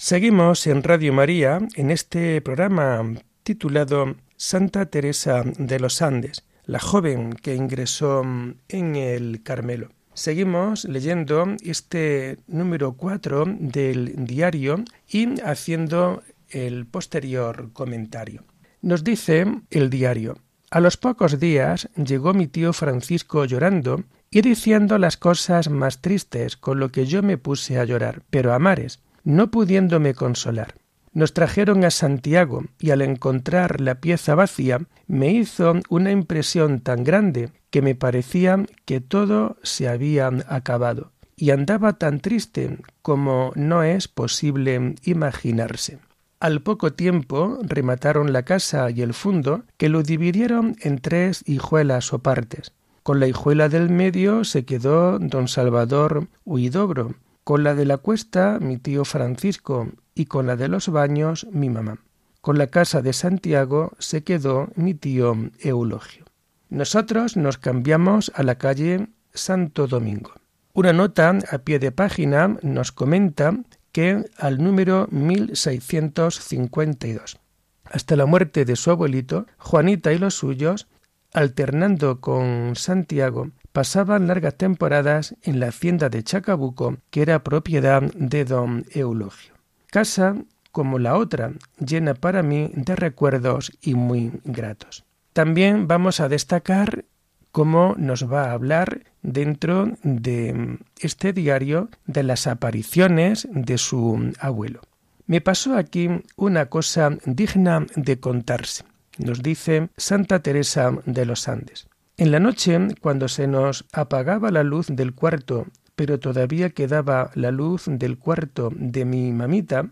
Seguimos 0.06 0.68
en 0.68 0.84
Radio 0.84 1.14
María 1.14 1.60
en 1.76 1.90
este 1.90 2.42
programa 2.42 3.14
titulado 3.44 4.18
Santa 4.36 4.88
Teresa 4.88 5.44
de 5.46 5.80
los 5.80 6.02
Andes, 6.02 6.44
la 6.66 6.80
joven 6.80 7.32
que 7.32 7.56
ingresó 7.56 8.22
en 8.68 8.96
el 8.98 9.44
Carmelo. 9.44 9.92
Seguimos 10.14 10.84
leyendo 10.84 11.56
este 11.64 12.38
número 12.48 12.98
4 12.98 13.46
del 13.48 14.26
diario 14.26 14.84
y 15.08 15.40
haciendo 15.40 16.22
el 16.50 16.86
posterior 16.86 17.72
comentario. 17.72 18.44
Nos 18.82 19.06
dice 19.06 19.46
el 19.70 19.90
diario, 19.90 20.38
a 20.70 20.82
los 20.82 20.98
pocos 20.98 21.40
días 21.40 21.88
llegó 21.96 22.34
mi 22.34 22.48
tío 22.48 22.74
Francisco 22.74 23.46
llorando 23.46 24.04
y 24.30 24.42
diciendo 24.42 24.98
las 24.98 25.16
cosas 25.16 25.70
más 25.70 26.02
tristes, 26.02 26.58
con 26.58 26.82
lo 26.82 26.90
que 26.90 27.06
yo 27.06 27.24
me 27.24 27.38
puse 27.38 27.80
a 27.80 27.86
llorar, 27.86 28.24
pero 28.30 28.54
a 28.54 28.60
mares, 28.60 29.00
no 29.24 29.52
pudiéndome 29.52 30.14
consolar. 30.14 30.76
Nos 31.14 31.34
trajeron 31.34 31.84
a 31.84 31.92
Santiago 31.92 32.64
y 32.80 32.90
al 32.90 33.02
encontrar 33.02 33.82
la 33.82 33.96
pieza 33.96 34.34
vacía 34.34 34.82
me 35.08 35.32
hizo 35.32 35.74
una 35.90 36.12
impresión 36.12 36.80
tan 36.80 37.04
grande 37.04 37.52
que 37.70 37.82
me 37.82 37.94
parecía 37.94 38.66
que 38.86 39.00
todo 39.00 39.58
se 39.62 39.88
había 39.88 40.32
acabado 40.48 41.12
y 41.36 41.52
andaba 41.52 41.94
tan 41.94 42.20
triste 42.20 42.78
como 43.02 43.52
no 43.56 43.84
es 43.84 44.08
posible 44.08 44.96
imaginarse. 45.04 46.00
Al 46.40 46.62
poco 46.62 46.94
tiempo 46.94 47.58
remataron 47.64 48.34
la 48.34 48.44
casa 48.44 48.90
y 48.92 49.02
el 49.02 49.14
fundo, 49.14 49.64
que 49.78 49.90
lo 49.90 50.04
dividieron 50.04 50.76
en 50.82 50.98
tres 51.00 51.44
hijuelas 51.48 52.12
o 52.12 52.20
partes. 52.20 52.74
Con 53.02 53.20
la 53.20 53.28
hijuela 53.28 53.70
del 53.70 53.90
medio 53.90 54.44
se 54.44 54.66
quedó 54.66 55.20
don 55.20 55.48
Salvador 55.48 56.28
Huidobro, 56.46 57.16
con 57.44 57.64
la 57.64 57.76
de 57.76 57.86
la 57.86 57.98
cuesta 57.98 58.58
mi 58.60 58.78
tío 58.78 59.06
Francisco 59.06 59.92
y 60.16 60.26
con 60.26 60.48
la 60.48 60.56
de 60.56 60.68
los 60.68 60.90
baños 60.90 61.46
mi 61.52 61.70
mamá. 61.70 62.00
Con 62.42 62.58
la 62.58 62.66
casa 62.68 63.02
de 63.02 63.14
Santiago 63.14 63.94
se 64.00 64.24
quedó 64.24 64.70
mi 64.76 64.94
tío 64.94 65.36
Eulogio. 65.60 66.26
Nosotros 66.70 67.38
nos 67.38 67.58
cambiamos 67.58 68.32
a 68.36 68.44
la 68.44 68.56
calle 68.56 69.08
Santo 69.34 69.88
Domingo. 69.88 70.34
Una 70.74 70.92
nota 70.92 71.38
a 71.52 71.60
pie 71.60 71.80
de 71.80 71.92
página 71.92 72.58
nos 72.64 72.92
comenta 72.92 73.54
que 73.92 74.26
al 74.38 74.64
número 74.64 75.08
1652. 75.12 77.38
Hasta 77.86 78.16
la 78.16 78.26
muerte 78.26 78.66
de 78.66 78.76
su 78.76 78.90
abuelito, 78.90 79.46
Juanita 79.58 80.12
y 80.14 80.18
los 80.18 80.34
suyos, 80.34 80.88
alternando 81.32 82.20
con 82.20 82.76
Santiago, 82.76 83.52
pasaban 83.74 84.28
largas 84.28 84.56
temporadas 84.56 85.36
en 85.42 85.60
la 85.60 85.68
hacienda 85.68 86.10
de 86.10 86.24
Chacabuco, 86.24 86.98
que 87.10 87.24
era 87.24 87.44
propiedad 87.44 88.02
de 88.02 88.46
don 88.46 88.86
Eulogio. 88.92 89.54
Casa 89.88 90.36
como 90.72 90.98
la 90.98 91.18
otra, 91.18 91.54
llena 91.78 92.16
para 92.16 92.42
mí 92.42 92.72
de 92.74 92.96
recuerdos 92.96 93.72
y 93.82 93.94
muy 93.94 94.32
gratos. 94.44 95.06
También 95.34 95.88
vamos 95.88 96.20
a 96.20 96.30
destacar 96.30 97.06
cómo 97.52 97.94
nos 97.98 98.32
va 98.32 98.46
a 98.46 98.54
hablar 98.54 99.04
dentro 99.22 99.92
de 100.02 100.80
este 101.00 101.32
diario 101.32 101.90
de 102.08 102.24
las 102.24 102.48
apariciones 102.48 103.48
de 103.52 103.78
su 103.78 104.34
abuelo. 104.40 104.82
Me 105.28 105.42
pasó 105.42 105.78
aquí 105.78 106.10
una 106.36 106.66
cosa 106.66 107.12
digna 107.26 107.86
de 107.96 108.20
contarse, 108.20 108.84
nos 109.20 109.44
dice 109.44 109.90
Santa 109.96 110.40
Teresa 110.40 110.92
de 111.06 111.26
los 111.26 111.48
Andes. 111.48 111.88
En 112.16 112.32
la 112.32 112.40
noche, 112.40 112.80
cuando 113.02 113.28
se 113.28 113.48
nos 113.48 113.86
apagaba 113.92 114.52
la 114.52 114.62
luz 114.64 114.86
del 114.88 115.16
cuarto, 115.16 115.66
pero 115.96 116.20
todavía 116.20 116.70
quedaba 116.70 117.32
la 117.34 117.50
luz 117.50 117.86
del 117.88 118.20
cuarto 118.20 118.70
de 118.76 119.04
mi 119.04 119.32
mamita, 119.32 119.90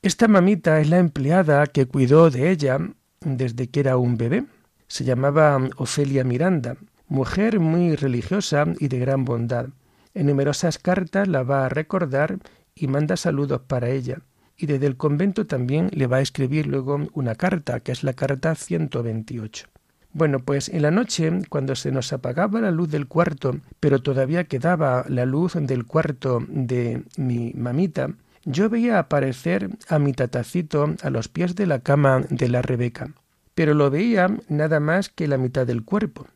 esta 0.00 0.28
mamita 0.28 0.80
es 0.80 0.88
la 0.88 0.98
empleada 0.98 1.66
que 1.66 1.86
cuidó 1.86 2.30
de 2.30 2.50
ella 2.50 2.78
desde 3.20 3.66
que 3.66 3.80
era 3.80 3.96
un 3.96 4.16
bebé. 4.16 4.44
Se 4.86 5.02
llamaba 5.02 5.58
Ofelia 5.76 6.22
Miranda, 6.22 6.76
mujer 7.08 7.58
muy 7.58 7.96
religiosa 7.96 8.64
y 8.78 8.86
de 8.86 9.00
gran 9.00 9.24
bondad. 9.24 9.66
En 10.14 10.26
numerosas 10.26 10.78
cartas 10.78 11.26
la 11.26 11.42
va 11.42 11.66
a 11.66 11.68
recordar 11.68 12.38
y 12.76 12.86
manda 12.86 13.16
saludos 13.16 13.62
para 13.66 13.88
ella. 13.90 14.20
Y 14.56 14.66
desde 14.66 14.86
el 14.86 14.96
convento 14.96 15.44
también 15.46 15.90
le 15.92 16.06
va 16.06 16.18
a 16.18 16.22
escribir 16.22 16.68
luego 16.68 17.00
una 17.14 17.34
carta, 17.34 17.80
que 17.80 17.90
es 17.90 18.04
la 18.04 18.12
carta 18.12 18.54
128. 18.54 19.66
Bueno, 20.18 20.40
pues 20.40 20.68
en 20.68 20.82
la 20.82 20.90
noche, 20.90 21.30
cuando 21.48 21.76
se 21.76 21.92
nos 21.92 22.12
apagaba 22.12 22.60
la 22.60 22.72
luz 22.72 22.90
del 22.90 23.06
cuarto, 23.06 23.60
pero 23.78 24.00
todavía 24.00 24.48
quedaba 24.48 25.04
la 25.08 25.24
luz 25.24 25.54
del 25.54 25.86
cuarto 25.86 26.44
de 26.48 27.04
mi 27.16 27.52
mamita, 27.54 28.10
yo 28.44 28.68
veía 28.68 28.98
aparecer 28.98 29.70
a 29.88 30.00
mi 30.00 30.12
tatacito 30.12 30.92
a 31.02 31.10
los 31.10 31.28
pies 31.28 31.54
de 31.54 31.66
la 31.66 31.78
cama 31.78 32.22
de 32.30 32.48
la 32.48 32.62
Rebeca, 32.62 33.12
pero 33.54 33.74
lo 33.74 33.90
veía 33.90 34.36
nada 34.48 34.80
más 34.80 35.08
que 35.08 35.28
la 35.28 35.38
mitad 35.38 35.68
del 35.68 35.84
cuerpo. 35.84 36.26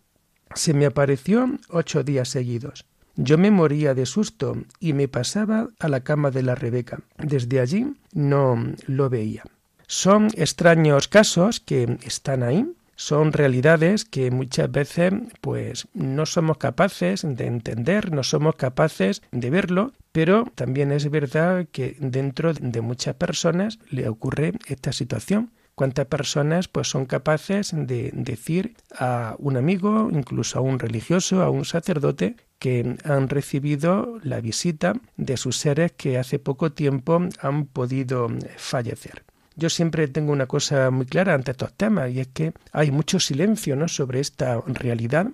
Se 0.55 0.75
me 0.75 0.87
apareció 0.87 1.59
ocho 1.69 2.05
días 2.05 2.29
seguidos. 2.29 2.87
Yo 3.17 3.37
me 3.37 3.51
moría 3.51 3.95
de 3.95 4.07
susto 4.07 4.59
y 4.79 4.93
me 4.93 5.09
pasaba 5.09 5.67
a 5.81 5.89
la 5.89 6.05
cama 6.05 6.31
de 6.31 6.45
la 6.45 6.55
Rebeca. 6.55 7.01
Desde 7.19 7.59
allí 7.59 7.97
no 8.13 8.63
lo 8.87 9.11
veía. 9.11 9.43
Son 9.89 10.29
extraños 10.37 11.09
casos 11.09 11.59
que 11.59 11.99
están 12.05 12.45
ahí, 12.45 12.65
son 12.97 13.33
realidades 13.33 14.05
que 14.05 14.31
muchas 14.31 14.71
veces 14.71 15.13
pues 15.41 15.89
no 15.95 16.27
somos 16.27 16.59
capaces 16.59 17.23
de 17.27 17.47
entender, 17.47 18.13
no 18.13 18.23
somos 18.23 18.57
capaces 18.57 19.23
de 19.31 19.51
verlo, 19.51 19.93
pero 20.13 20.45
también 20.55 20.93
es 20.93 21.11
verdad 21.11 21.67
que 21.73 21.97
dentro 21.99 22.53
de 22.55 22.81
muchas 22.81 23.15
personas 23.15 23.79
le 23.91 24.09
ocurre 24.09 24.53
esta 24.67 24.93
situación. 24.93 25.51
¿Cuántas 25.75 26.07
personas 26.07 26.69
pues 26.69 26.89
son 26.89 27.07
capaces 27.07 27.73
de 27.75 28.11
decir 28.13 28.77
a 28.95 29.37
un 29.39 29.57
amigo, 29.57 30.11
incluso 30.13 30.59
a 30.59 30.63
un 30.63 30.79
religioso, 30.79 31.43
a 31.43 31.49
un 31.49 31.65
sacerdote, 31.65 32.37
que 32.59 32.97
han 33.05 33.29
recibido 33.29 34.19
la 34.23 34.41
visita 34.41 34.93
de 35.17 35.37
sus 35.39 35.57
seres 35.57 35.93
que 35.93 36.19
hace 36.19 36.39
poco 36.39 36.73
tiempo 36.73 37.21
han 37.41 37.65
podido 37.65 38.29
fallecer? 38.59 39.25
Yo 39.57 39.69
siempre 39.71 40.09
tengo 40.09 40.33
una 40.33 40.47
cosa 40.47 40.91
muy 40.91 41.07
clara 41.07 41.35
ante 41.35 41.51
estos 41.51 41.73
temas 41.75 42.11
y 42.11 42.21
es 42.21 42.29
que 42.29 42.53
hay 42.73 42.91
mucho 42.91 43.21
silencio 43.21 43.77
¿no? 43.77 43.89
sobre 43.89 44.21
esta 44.21 44.61
realidad 44.67 45.29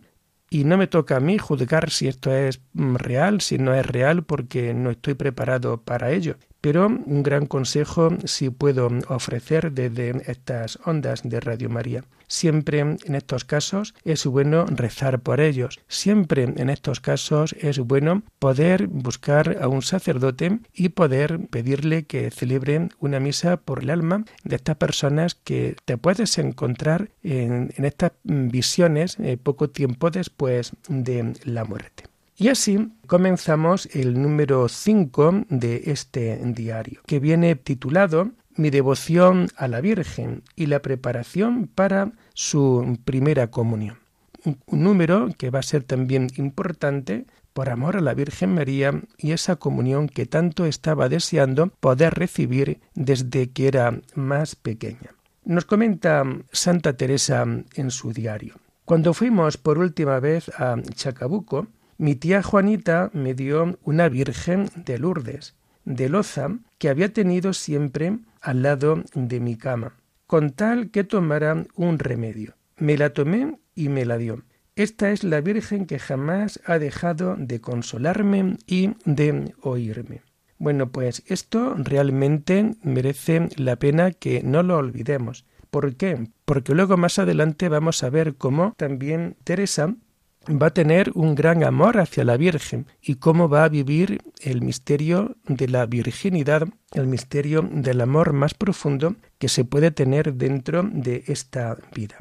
y 0.51 0.65
no 0.65 0.79
me 0.79 0.87
toca 0.87 1.17
a 1.17 1.21
mí 1.21 1.39
juzgar 1.39 1.91
si 1.91 2.09
esto 2.09 2.33
es 2.33 2.61
mm, 2.73 2.97
real, 2.97 3.41
si 3.41 3.59
no 3.59 3.75
es 3.75 3.85
real, 3.87 4.25
porque 4.25 4.73
no 4.75 4.91
estoy 4.91 5.15
preparado 5.15 5.83
para 5.83 6.11
ello. 6.11 6.37
Pero 6.61 6.87
un 6.87 7.23
gran 7.23 7.47
consejo 7.47 8.11
sí 8.25 8.51
puedo 8.51 8.89
ofrecer 9.09 9.73
desde 9.73 10.23
estas 10.31 10.79
ondas 10.85 11.23
de 11.23 11.41
Radio 11.41 11.69
María. 11.69 12.05
Siempre 12.29 12.81
en 12.81 13.15
estos 13.15 13.45
casos 13.45 13.95
es 14.05 14.25
bueno 14.27 14.67
rezar 14.67 15.21
por 15.21 15.41
ellos. 15.41 15.81
Siempre 15.89 16.45
en 16.45 16.71
estos 16.71 17.01
casos 17.01 17.55
es 17.59 17.79
bueno 17.79 18.23
poder 18.39 18.87
buscar 18.87 19.59
a 19.61 19.69
un 19.69 19.83
sacerdote 19.83 20.61
y 20.75 20.91
poder 20.91 21.41
pedirle 21.49 22.05
que 22.05 22.31
celebre 22.31 22.89
una 23.01 23.19
misa 23.19 23.57
por 23.57 23.83
el 23.83 23.91
alma 23.91 24.25
de 24.45 24.57
estas 24.57 24.77
personas 24.77 25.35
que 25.35 25.77
te 25.85 25.97
puedes 25.97 26.39
encontrar 26.39 27.11
en, 27.23 27.73
estas 27.79 28.13
visiones 28.23 29.17
eh, 29.19 29.37
poco 29.37 29.71
tiempo 29.71 30.11
después 30.11 30.73
de 30.89 31.33
la 31.45 31.65
muerte. 31.65 32.05
Y 32.37 32.49
así 32.49 32.93
comenzamos 33.09 33.89
el 33.93 34.23
número 34.23 34.69
5 34.69 35.47
de 35.49 35.83
este 35.87 36.41
diario, 36.45 37.01
que 37.05 37.19
viene 37.19 37.57
titulado 37.57 38.31
Mi 38.59 38.71
devoción 38.71 39.47
a 39.57 39.69
la 39.69 39.81
Virgen 39.81 40.43
y 40.57 40.67
la 40.67 40.83
preparación 40.83 41.71
para 41.73 42.11
su 42.35 42.99
primera 43.05 43.53
comunión. 43.53 43.99
Un 44.67 44.83
número 44.83 45.29
que 45.39 45.51
va 45.51 45.61
a 45.61 45.63
ser 45.63 45.85
también 45.85 46.27
importante 46.37 47.25
por 47.53 47.71
amor 47.71 47.97
a 47.97 48.01
la 48.01 48.15
Virgen 48.15 48.55
María 48.55 49.01
y 49.17 49.31
esa 49.31 49.55
comunión 49.57 50.09
que 50.09 50.27
tanto 50.27 50.67
estaba 50.67 51.09
deseando 51.09 51.69
poder 51.69 52.15
recibir 52.15 52.81
desde 52.97 53.49
que 53.51 53.69
era 53.69 54.01
más 54.17 54.57
pequeña. 54.57 55.15
Nos 55.45 55.65
comenta 55.65 56.25
Santa 56.51 56.97
Teresa 56.97 57.47
en 57.75 57.91
su 57.93 58.13
diario. 58.13 58.57
Cuando 58.85 59.15
fuimos 59.15 59.57
por 59.57 59.79
última 59.79 60.19
vez 60.19 60.49
a 60.59 60.83
Chacabuco, 60.95 61.69
mi 61.97 62.17
tía 62.17 62.43
Juanita 62.43 63.11
me 63.13 63.35
dio 63.35 63.79
una 63.85 64.09
Virgen 64.09 64.69
de 64.75 64.99
Lourdes, 64.99 65.55
de 65.85 66.09
loza, 66.09 66.59
que 66.79 66.89
había 66.89 67.13
tenido 67.13 67.53
siempre 67.53 68.19
al 68.41 68.63
lado 68.63 69.03
de 69.15 69.41
mi 69.41 69.57
cama, 69.57 69.95
con 70.27 70.51
tal 70.51 70.91
que 70.91 71.05
tomara 71.05 71.65
un 71.75 71.99
remedio. 71.99 72.55
Me 72.77 72.97
la 72.97 73.11
tomé 73.11 73.59
y 73.75 73.89
me 73.89 74.05
la 74.05 74.19
dio. 74.19 74.43
Esta 74.77 75.11
es 75.11 75.25
la 75.25 75.41
Virgen 75.41 75.87
que 75.87 75.99
jamás 75.99 76.61
ha 76.65 76.79
dejado 76.79 77.35
de 77.37 77.61
consolarme 77.61 78.57
y 78.67 78.91
de 79.05 79.53
oírme. 79.61 80.23
Bueno, 80.59 80.91
pues 80.91 81.23
esto 81.27 81.75
realmente 81.77 82.77
merece 82.83 83.49
la 83.57 83.77
pena 83.77 84.13
que 84.13 84.43
no 84.43 84.63
lo 84.63 84.77
olvidemos. 84.77 85.45
¿Por 85.71 85.97
qué? 85.97 86.29
Porque 86.45 86.75
luego 86.75 86.97
más 86.97 87.19
adelante 87.19 87.69
vamos 87.69 88.03
a 88.03 88.11
ver 88.11 88.37
cómo 88.37 88.75
también 88.77 89.37
Teresa 89.45 89.95
va 90.49 90.69
a 90.69 90.75
tener 90.75 91.11
un 91.15 91.35
gran 91.35 91.63
amor 91.63 91.99
hacia 91.99 92.25
la 92.25 92.37
Virgen 92.37 92.87
y 93.03 93.17
cómo 93.17 93.49
va 93.49 93.65
a 93.65 93.69
vivir 93.69 94.21
el 94.41 94.63
misterio 94.63 95.37
de 95.47 95.69
la 95.69 95.87
virginidad, 95.87 96.69
el 96.93 97.07
misterio 97.07 97.63
del 97.63 98.01
amor 98.01 98.33
más 98.33 98.55
profundo 98.55 99.17
que 99.39 99.49
se 99.49 99.65
puede 99.65 99.91
tener 99.91 100.35
dentro 100.35 100.83
de 100.91 101.25
esta 101.27 101.77
vida. 101.95 102.17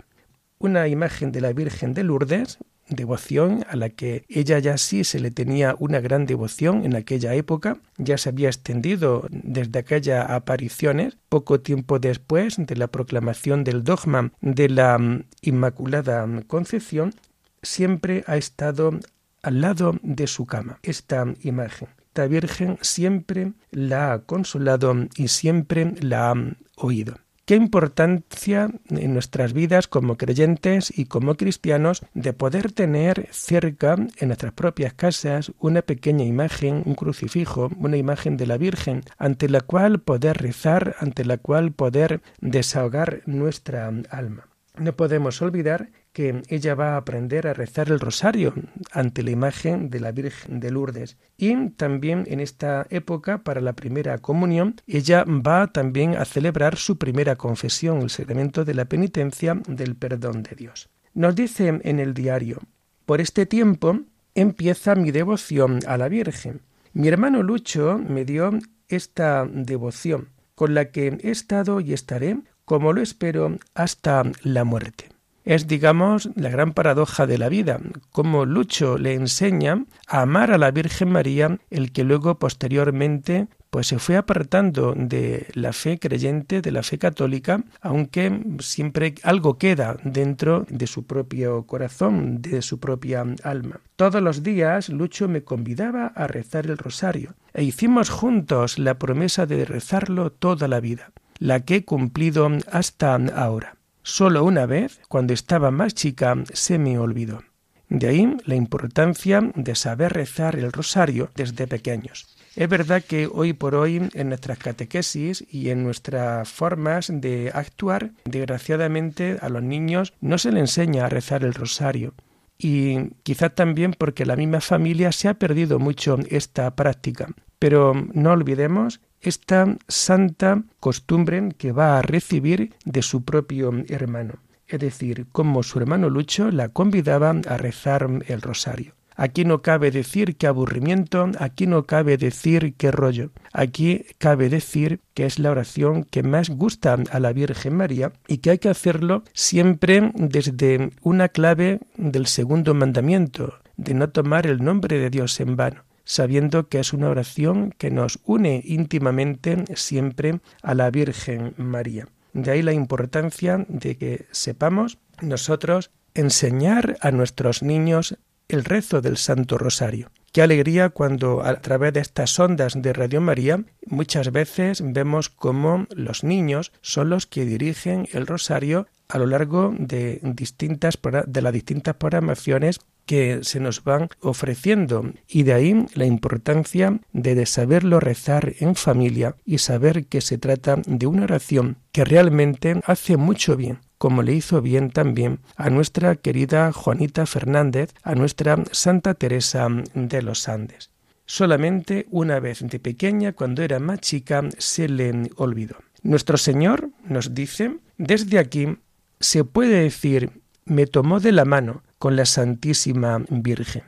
Una 0.60 0.88
imagen 0.88 1.32
de 1.32 1.42
la 1.42 1.54
Virgen 1.54 1.94
de 1.94 2.04
Lourdes, 2.04 2.58
devoción 2.90 3.66
a 3.70 3.76
la 3.76 3.90
que 3.90 4.24
ella 4.30 4.60
ya 4.60 4.78
sí 4.78 5.04
se 5.04 5.20
le 5.20 5.32
tenía 5.32 5.76
una 5.80 6.00
gran 6.00 6.26
devoción 6.26 6.86
en 6.86 6.96
aquella 6.96 7.34
época, 7.34 7.78
ya 7.98 8.18
se 8.18 8.30
había 8.30 8.48
extendido 8.48 9.28
desde 9.30 9.80
aquellas 9.80 10.30
apariciones, 10.30 11.18
poco 11.30 11.60
tiempo 11.60 12.00
después 12.00 12.56
de 12.58 12.76
la 12.76 12.88
proclamación 12.88 13.64
del 13.64 13.84
dogma 13.84 14.32
de 14.42 14.70
la 14.70 14.98
Inmaculada 15.42 16.28
Concepción, 16.48 17.14
siempre 17.62 18.24
ha 18.28 18.38
estado 18.38 19.00
al 19.44 19.62
lado 19.62 19.96
de 20.02 20.28
su 20.28 20.46
cama, 20.46 20.80
esta 20.84 21.26
imagen. 21.42 21.90
Esta 22.08 22.28
Virgen 22.28 22.80
siempre 22.82 23.54
la 23.72 24.14
ha 24.14 24.20
consolado 24.20 24.96
y 25.16 25.28
siempre 25.28 25.94
la 26.02 26.32
ha 26.32 26.36
oído. 26.76 27.16
Qué 27.48 27.56
importancia 27.56 28.70
en 28.90 29.14
nuestras 29.14 29.54
vidas 29.54 29.88
como 29.88 30.18
creyentes 30.18 30.92
y 30.94 31.06
como 31.06 31.36
cristianos 31.36 32.02
de 32.14 32.34
poder 32.34 32.74
tener 32.74 33.30
cerca 33.32 33.96
en 34.18 34.28
nuestras 34.28 34.52
propias 34.52 34.94
casas 34.94 35.54
una 35.58 35.82
pequeña 35.82 36.26
imagen, 36.26 36.84
un 36.86 36.96
crucifijo, 36.96 37.70
una 37.78 37.96
imagen 37.96 38.36
de 38.36 38.48
la 38.48 38.58
Virgen, 38.58 39.04
ante 39.18 39.48
la 39.48 39.62
cual 39.62 40.00
poder 40.00 40.40
rezar, 40.40 40.98
ante 41.00 41.24
la 41.24 41.38
cual 41.38 41.72
poder 41.72 42.22
desahogar 42.42 43.22
nuestra 43.28 43.88
alma. 44.10 44.50
No 44.78 44.98
podemos 44.98 45.42
olvidar 45.42 45.90
que 46.18 46.42
ella 46.48 46.74
va 46.74 46.96
a 46.96 46.98
aprender 46.98 47.46
a 47.46 47.54
rezar 47.54 47.90
el 47.92 48.00
rosario 48.00 48.56
ante 48.92 49.22
la 49.22 49.30
imagen 49.30 49.92
de 49.92 50.00
la 50.00 50.12
Virgen 50.12 50.60
de 50.60 50.72
Lourdes. 50.72 51.16
Y 51.38 51.70
también 51.70 52.24
en 52.26 52.40
esta 52.40 52.88
época, 52.90 53.44
para 53.44 53.62
la 53.62 53.74
primera 53.74 54.18
comunión, 54.18 54.82
ella 54.88 55.24
va 55.26 55.68
también 55.68 56.16
a 56.16 56.26
celebrar 56.26 56.76
su 56.78 56.98
primera 56.98 57.36
confesión, 57.36 58.02
el 58.02 58.10
sacramento 58.10 58.66
de 58.66 58.74
la 58.74 58.86
penitencia 58.86 59.62
del 59.68 59.96
perdón 59.96 60.42
de 60.42 60.56
Dios. 60.56 60.90
Nos 61.14 61.36
dice 61.36 61.68
en 61.84 62.00
el 62.00 62.16
diario, 62.16 62.64
por 63.06 63.22
este 63.22 63.46
tiempo 63.46 64.00
empieza 64.34 64.96
mi 64.96 65.12
devoción 65.12 65.82
a 65.86 65.98
la 65.98 66.10
Virgen. 66.10 66.62
Mi 66.94 67.10
hermano 67.10 67.44
Lucho 67.44 68.00
me 68.00 68.26
dio 68.26 68.58
esta 68.88 69.46
devoción, 69.46 70.30
con 70.56 70.74
la 70.74 70.86
que 70.90 71.16
he 71.22 71.30
estado 71.30 71.80
y 71.80 71.94
estaré, 71.94 72.40
como 72.66 72.92
lo 72.92 73.04
espero, 73.04 73.56
hasta 73.76 74.24
la 74.42 74.64
muerte. 74.64 75.10
Es, 75.48 75.66
digamos, 75.66 76.30
la 76.36 76.50
gran 76.50 76.74
paradoja 76.74 77.26
de 77.26 77.38
la 77.38 77.48
vida, 77.48 77.80
cómo 78.12 78.46
Lucho 78.46 78.98
le 78.98 79.14
enseña 79.14 79.86
a 80.06 80.24
amar 80.24 80.52
a 80.52 80.58
la 80.58 80.72
Virgen 80.72 81.10
María, 81.10 81.58
el 81.70 81.94
que 81.94 82.04
luego 82.04 82.38
posteriormente 82.38 83.48
pues 83.70 83.88
se 83.88 83.98
fue 83.98 84.18
apartando 84.18 84.94
de 84.94 85.48
la 85.54 85.72
fe 85.72 86.00
creyente, 86.00 86.62
de 86.62 86.72
la 86.74 86.84
fe 86.84 86.98
católica, 86.98 87.64
aunque 87.80 88.42
siempre 88.60 89.16
algo 89.24 89.58
queda 89.58 89.96
dentro 90.04 90.66
de 90.68 90.86
su 90.86 91.06
propio 91.06 91.64
corazón, 91.64 92.42
de 92.42 92.62
su 92.62 92.82
propia 92.82 93.24
alma. 93.44 93.80
Todos 93.96 94.22
los 94.22 94.44
días 94.44 94.90
Lucho 94.90 95.30
me 95.30 95.46
convidaba 95.46 96.08
a 96.08 96.28
rezar 96.28 96.66
el 96.66 96.78
rosario 96.78 97.36
e 97.54 97.64
hicimos 97.64 98.10
juntos 98.10 98.80
la 98.80 99.00
promesa 99.00 99.46
de 99.46 99.64
rezarlo 99.64 100.30
toda 100.30 100.68
la 100.68 100.82
vida, 100.82 101.14
la 101.40 101.62
que 101.62 101.76
he 101.76 101.86
cumplido 101.86 102.50
hasta 102.70 103.16
ahora. 103.16 103.77
Solo 104.10 104.46
una 104.46 104.66
vez, 104.66 105.02
cuando 105.10 105.34
estaba 105.34 105.70
más 105.70 105.94
chica, 105.94 106.34
se 106.54 106.80
me 106.80 106.98
olvidó. 106.98 107.44
De 107.90 108.08
ahí 108.08 108.38
la 108.46 108.56
importancia 108.56 109.42
de 109.54 109.76
saber 109.76 110.14
rezar 110.14 110.56
el 110.56 110.72
rosario 110.72 111.30
desde 111.36 111.68
pequeños. 111.68 112.26
Es 112.56 112.70
verdad 112.70 113.04
que 113.04 113.28
hoy 113.28 113.52
por 113.52 113.76
hoy 113.76 114.10
en 114.14 114.30
nuestras 114.30 114.60
catequesis 114.60 115.44
y 115.52 115.72
en 115.72 115.84
nuestras 115.84 116.48
formas 116.48 117.12
de 117.12 117.52
actuar, 117.54 118.12
desgraciadamente 118.24 119.40
a 119.42 119.50
los 119.50 119.62
niños 119.62 120.14
no 120.22 120.38
se 120.38 120.54
les 120.54 120.62
enseña 120.62 121.06
a 121.06 121.10
rezar 121.10 121.44
el 121.44 121.54
rosario. 121.54 122.14
Y 122.58 123.10
quizás 123.24 123.56
también 123.56 123.92
porque 123.92 124.26
la 124.26 124.38
misma 124.38 124.62
familia 124.62 125.12
se 125.12 125.28
ha 125.28 125.34
perdido 125.34 125.80
mucho 125.80 126.18
esta 126.30 126.74
práctica. 126.78 127.28
Pero 127.60 127.94
no 128.14 128.32
olvidemos 128.32 129.02
esta 129.22 129.78
santa 129.88 130.64
costumbre 130.80 131.50
que 131.58 131.72
va 131.72 131.98
a 131.98 132.02
recibir 132.02 132.74
de 132.86 133.02
su 133.02 133.24
propio 133.24 133.72
hermano, 133.88 134.36
es 134.68 134.80
decir, 134.80 135.26
como 135.32 135.64
su 135.64 135.80
hermano 135.80 136.10
Lucho 136.10 136.52
la 136.52 136.70
convidaba 136.70 137.30
a 137.30 137.58
rezar 137.58 138.08
el 138.28 138.42
rosario. 138.42 138.94
Aquí 139.20 139.46
no 139.46 139.64
cabe 139.64 139.90
decir 139.90 140.38
qué 140.38 140.46
aburrimiento, 140.46 141.32
aquí 141.40 141.66
no 141.66 141.88
cabe 141.88 142.18
decir 142.18 142.76
qué 142.78 142.92
rollo, 142.92 143.32
aquí 143.52 144.06
cabe 144.20 144.48
decir 144.48 145.00
que 145.16 145.26
es 145.26 145.40
la 145.40 145.50
oración 145.50 146.04
que 146.04 146.22
más 146.22 146.52
gusta 146.52 146.96
a 147.10 147.20
la 147.20 147.34
Virgen 147.34 147.76
María 147.76 148.12
y 148.28 148.38
que 148.38 148.52
hay 148.52 148.60
que 148.60 148.70
hacerlo 148.70 149.24
siempre 149.34 150.12
desde 150.14 150.92
una 151.02 151.30
clave 151.30 151.80
del 151.96 152.28
segundo 152.28 152.76
mandamiento, 152.76 153.56
de 153.76 153.96
no 153.96 154.10
tomar 154.10 154.46
el 154.46 154.64
nombre 154.64 155.00
de 155.00 155.10
Dios 155.10 155.40
en 155.40 155.56
vano 155.56 155.87
sabiendo 156.08 156.70
que 156.70 156.80
es 156.80 156.94
una 156.94 157.10
oración 157.10 157.76
que 157.78 157.92
nos 157.92 158.20
une 158.24 158.62
íntimamente 158.64 159.66
siempre 159.76 160.40
a 160.64 160.74
la 160.74 160.90
Virgen 160.90 161.54
María. 161.58 162.08
De 162.32 162.50
ahí 162.52 162.62
la 162.62 162.72
importancia 162.72 163.66
de 163.68 163.98
que 163.98 164.26
sepamos 164.32 165.00
nosotros 165.22 165.92
enseñar 166.14 166.98
a 167.02 167.12
nuestros 167.12 167.62
niños 167.62 168.18
el 168.48 168.64
rezo 168.64 169.02
del 169.02 169.18
Santo 169.18 169.58
Rosario. 169.58 170.10
Qué 170.32 170.42
alegría 170.42 170.90
cuando 170.90 171.44
a 171.44 171.60
través 171.62 171.94
de 171.94 172.00
estas 172.00 172.40
ondas 172.40 172.82
de 172.82 172.94
Radio 172.94 173.20
María 173.20 173.64
muchas 173.86 174.32
veces 174.32 174.82
vemos 174.84 175.30
cómo 175.30 175.88
los 175.90 176.24
niños 176.24 176.72
son 176.82 177.10
los 177.10 177.28
que 177.28 177.44
dirigen 177.44 178.08
el 178.14 178.28
rosario 178.28 178.88
a 179.10 179.18
lo 179.18 179.26
largo 179.26 179.74
de 179.78 180.20
distintas 180.24 180.98
de 181.28 181.42
las 181.42 181.54
distintas 181.54 181.96
programaciones 181.96 182.80
que 183.06 183.40
se 183.44 183.60
nos 183.60 183.84
van 183.84 184.10
ofreciendo 184.20 185.12
y 185.28 185.44
de 185.44 185.54
ahí 185.54 185.86
la 185.94 186.06
importancia 186.06 187.00
de 187.14 187.46
saberlo 187.46 188.00
rezar 188.00 188.54
en 188.60 188.76
familia 188.76 189.36
y 189.46 189.60
saber 189.60 190.06
que 190.08 190.20
se 190.22 190.38
trata 190.38 190.76
de 190.86 191.08
una 191.08 191.24
oración 191.24 191.78
que 191.94 192.04
realmente 192.04 192.82
hace 192.86 193.18
mucho 193.18 193.56
bien 193.56 193.80
como 193.98 194.22
le 194.22 194.34
hizo 194.34 194.62
bien 194.62 194.92
también 194.92 195.40
a 195.56 195.70
nuestra 195.70 196.16
querida 196.16 196.72
Juanita 196.72 197.26
Fernández, 197.26 197.94
a 198.04 198.16
nuestra 198.16 198.64
Santa 198.72 199.16
Teresa 199.16 199.68
de 199.96 200.22
los 200.22 200.48
Andes. 200.48 200.92
Solamente 201.26 202.06
una 202.12 202.40
vez 202.40 202.60
de 202.62 202.80
pequeña, 202.80 203.34
cuando 203.34 203.64
era 203.64 203.80
más 203.80 204.00
chica, 204.00 204.44
se 204.58 204.88
le 204.88 205.30
olvidó. 205.36 205.78
Nuestro 206.04 206.38
Señor 206.38 206.90
nos 207.04 207.34
dice, 207.34 207.78
desde 207.98 208.40
aquí 208.40 208.78
se 209.20 209.44
puede 209.44 209.82
decir, 209.82 210.42
me 210.66 210.86
tomó 210.86 211.20
de 211.20 211.32
la 211.32 211.46
mano 211.46 211.84
con 212.00 212.16
la 212.16 212.26
Santísima 212.26 213.24
Virgen. 213.30 213.84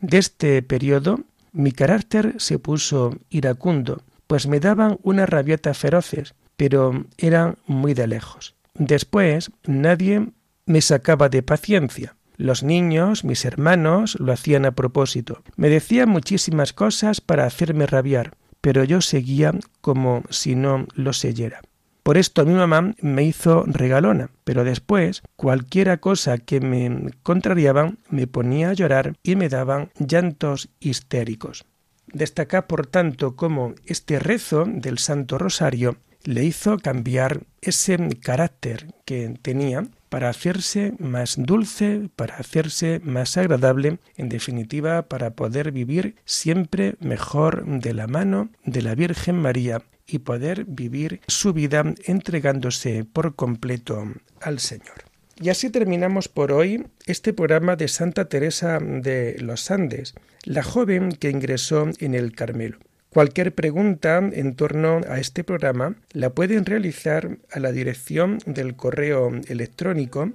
De 0.00 0.18
este 0.18 0.62
periodo 0.62 1.20
mi 1.54 1.70
carácter 1.70 2.34
se 2.38 2.58
puso 2.58 3.16
iracundo, 3.30 4.02
pues 4.26 4.48
me 4.48 4.58
daban 4.58 4.98
unas 5.02 5.28
rabietas 5.28 5.78
feroces, 5.78 6.34
pero 6.56 7.06
eran 7.16 7.58
muy 7.66 7.94
de 7.94 8.08
lejos. 8.08 8.56
Después 8.74 9.52
nadie 9.64 10.30
me 10.66 10.80
sacaba 10.80 11.28
de 11.28 11.44
paciencia. 11.44 12.16
Los 12.36 12.64
niños, 12.64 13.22
mis 13.22 13.44
hermanos, 13.44 14.16
lo 14.18 14.32
hacían 14.32 14.64
a 14.64 14.72
propósito. 14.72 15.44
Me 15.54 15.68
decían 15.68 16.08
muchísimas 16.08 16.72
cosas 16.72 17.20
para 17.20 17.46
hacerme 17.46 17.86
rabiar, 17.86 18.32
pero 18.60 18.82
yo 18.82 19.00
seguía 19.00 19.52
como 19.80 20.24
si 20.30 20.56
no 20.56 20.88
lo 20.94 21.12
seyera. 21.12 21.60
Por 22.04 22.18
esto 22.18 22.44
mi 22.44 22.52
mamá 22.52 22.94
me 23.00 23.24
hizo 23.24 23.64
regalona, 23.66 24.28
pero 24.44 24.62
después 24.62 25.22
cualquiera 25.36 25.96
cosa 25.96 26.36
que 26.36 26.60
me 26.60 27.10
contrariaban 27.22 27.96
me 28.10 28.26
ponía 28.26 28.68
a 28.68 28.72
llorar 28.74 29.16
y 29.22 29.36
me 29.36 29.48
daban 29.48 29.88
llantos 29.98 30.68
histéricos. 30.80 31.64
Destaca, 32.12 32.68
por 32.68 32.86
tanto, 32.86 33.36
cómo 33.36 33.74
este 33.86 34.18
rezo 34.18 34.66
del 34.66 34.98
Santo 34.98 35.38
Rosario 35.38 35.96
le 36.24 36.44
hizo 36.44 36.76
cambiar 36.76 37.40
ese 37.62 37.98
carácter 38.20 38.88
que 39.06 39.34
tenía 39.40 39.86
para 40.10 40.28
hacerse 40.28 40.92
más 40.98 41.36
dulce, 41.38 42.10
para 42.16 42.36
hacerse 42.36 43.00
más 43.02 43.38
agradable, 43.38 43.98
en 44.18 44.28
definitiva, 44.28 45.08
para 45.08 45.30
poder 45.30 45.72
vivir 45.72 46.16
siempre 46.26 46.96
mejor 47.00 47.64
de 47.66 47.94
la 47.94 48.06
mano 48.06 48.50
de 48.64 48.82
la 48.82 48.94
Virgen 48.94 49.36
María 49.36 49.82
y 50.06 50.20
poder 50.20 50.64
vivir 50.64 51.20
su 51.26 51.52
vida 51.52 51.84
entregándose 52.04 53.04
por 53.04 53.34
completo 53.34 54.12
al 54.40 54.58
Señor. 54.60 55.04
Y 55.40 55.48
así 55.48 55.70
terminamos 55.70 56.28
por 56.28 56.52
hoy 56.52 56.86
este 57.06 57.32
programa 57.32 57.76
de 57.76 57.88
Santa 57.88 58.26
Teresa 58.26 58.78
de 58.78 59.36
los 59.40 59.70
Andes, 59.70 60.14
la 60.44 60.62
joven 60.62 61.10
que 61.10 61.30
ingresó 61.30 61.88
en 61.98 62.14
el 62.14 62.34
Carmelo. 62.34 62.78
Cualquier 63.10 63.54
pregunta 63.54 64.18
en 64.18 64.54
torno 64.54 65.00
a 65.08 65.18
este 65.18 65.44
programa 65.44 65.96
la 66.12 66.30
pueden 66.30 66.64
realizar 66.66 67.38
a 67.50 67.60
la 67.60 67.72
dirección 67.72 68.38
del 68.46 68.74
correo 68.74 69.30
electrónico 69.48 70.32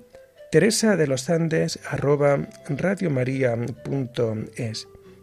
teresa 0.51 0.95
de 0.95 1.07
los 1.07 1.29
Andes 1.29 1.79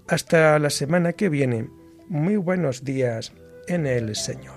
Hasta 0.06 0.59
la 0.59 0.70
semana 0.70 1.14
que 1.14 1.28
viene. 1.28 1.68
Muy 2.09 2.37
buenos 2.37 2.85
días 2.85 3.32
en 3.68 3.87
el 3.87 4.14
Señor. 4.16 4.57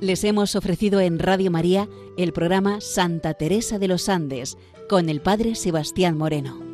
Les 0.00 0.22
hemos 0.24 0.54
ofrecido 0.54 1.00
en 1.00 1.18
Radio 1.18 1.50
María 1.50 1.88
el 2.18 2.32
programa 2.32 2.80
Santa 2.80 3.34
Teresa 3.34 3.78
de 3.78 3.88
los 3.88 4.08
Andes 4.08 4.58
con 4.88 5.08
el 5.08 5.22
Padre 5.22 5.54
Sebastián 5.54 6.18
Moreno. 6.18 6.73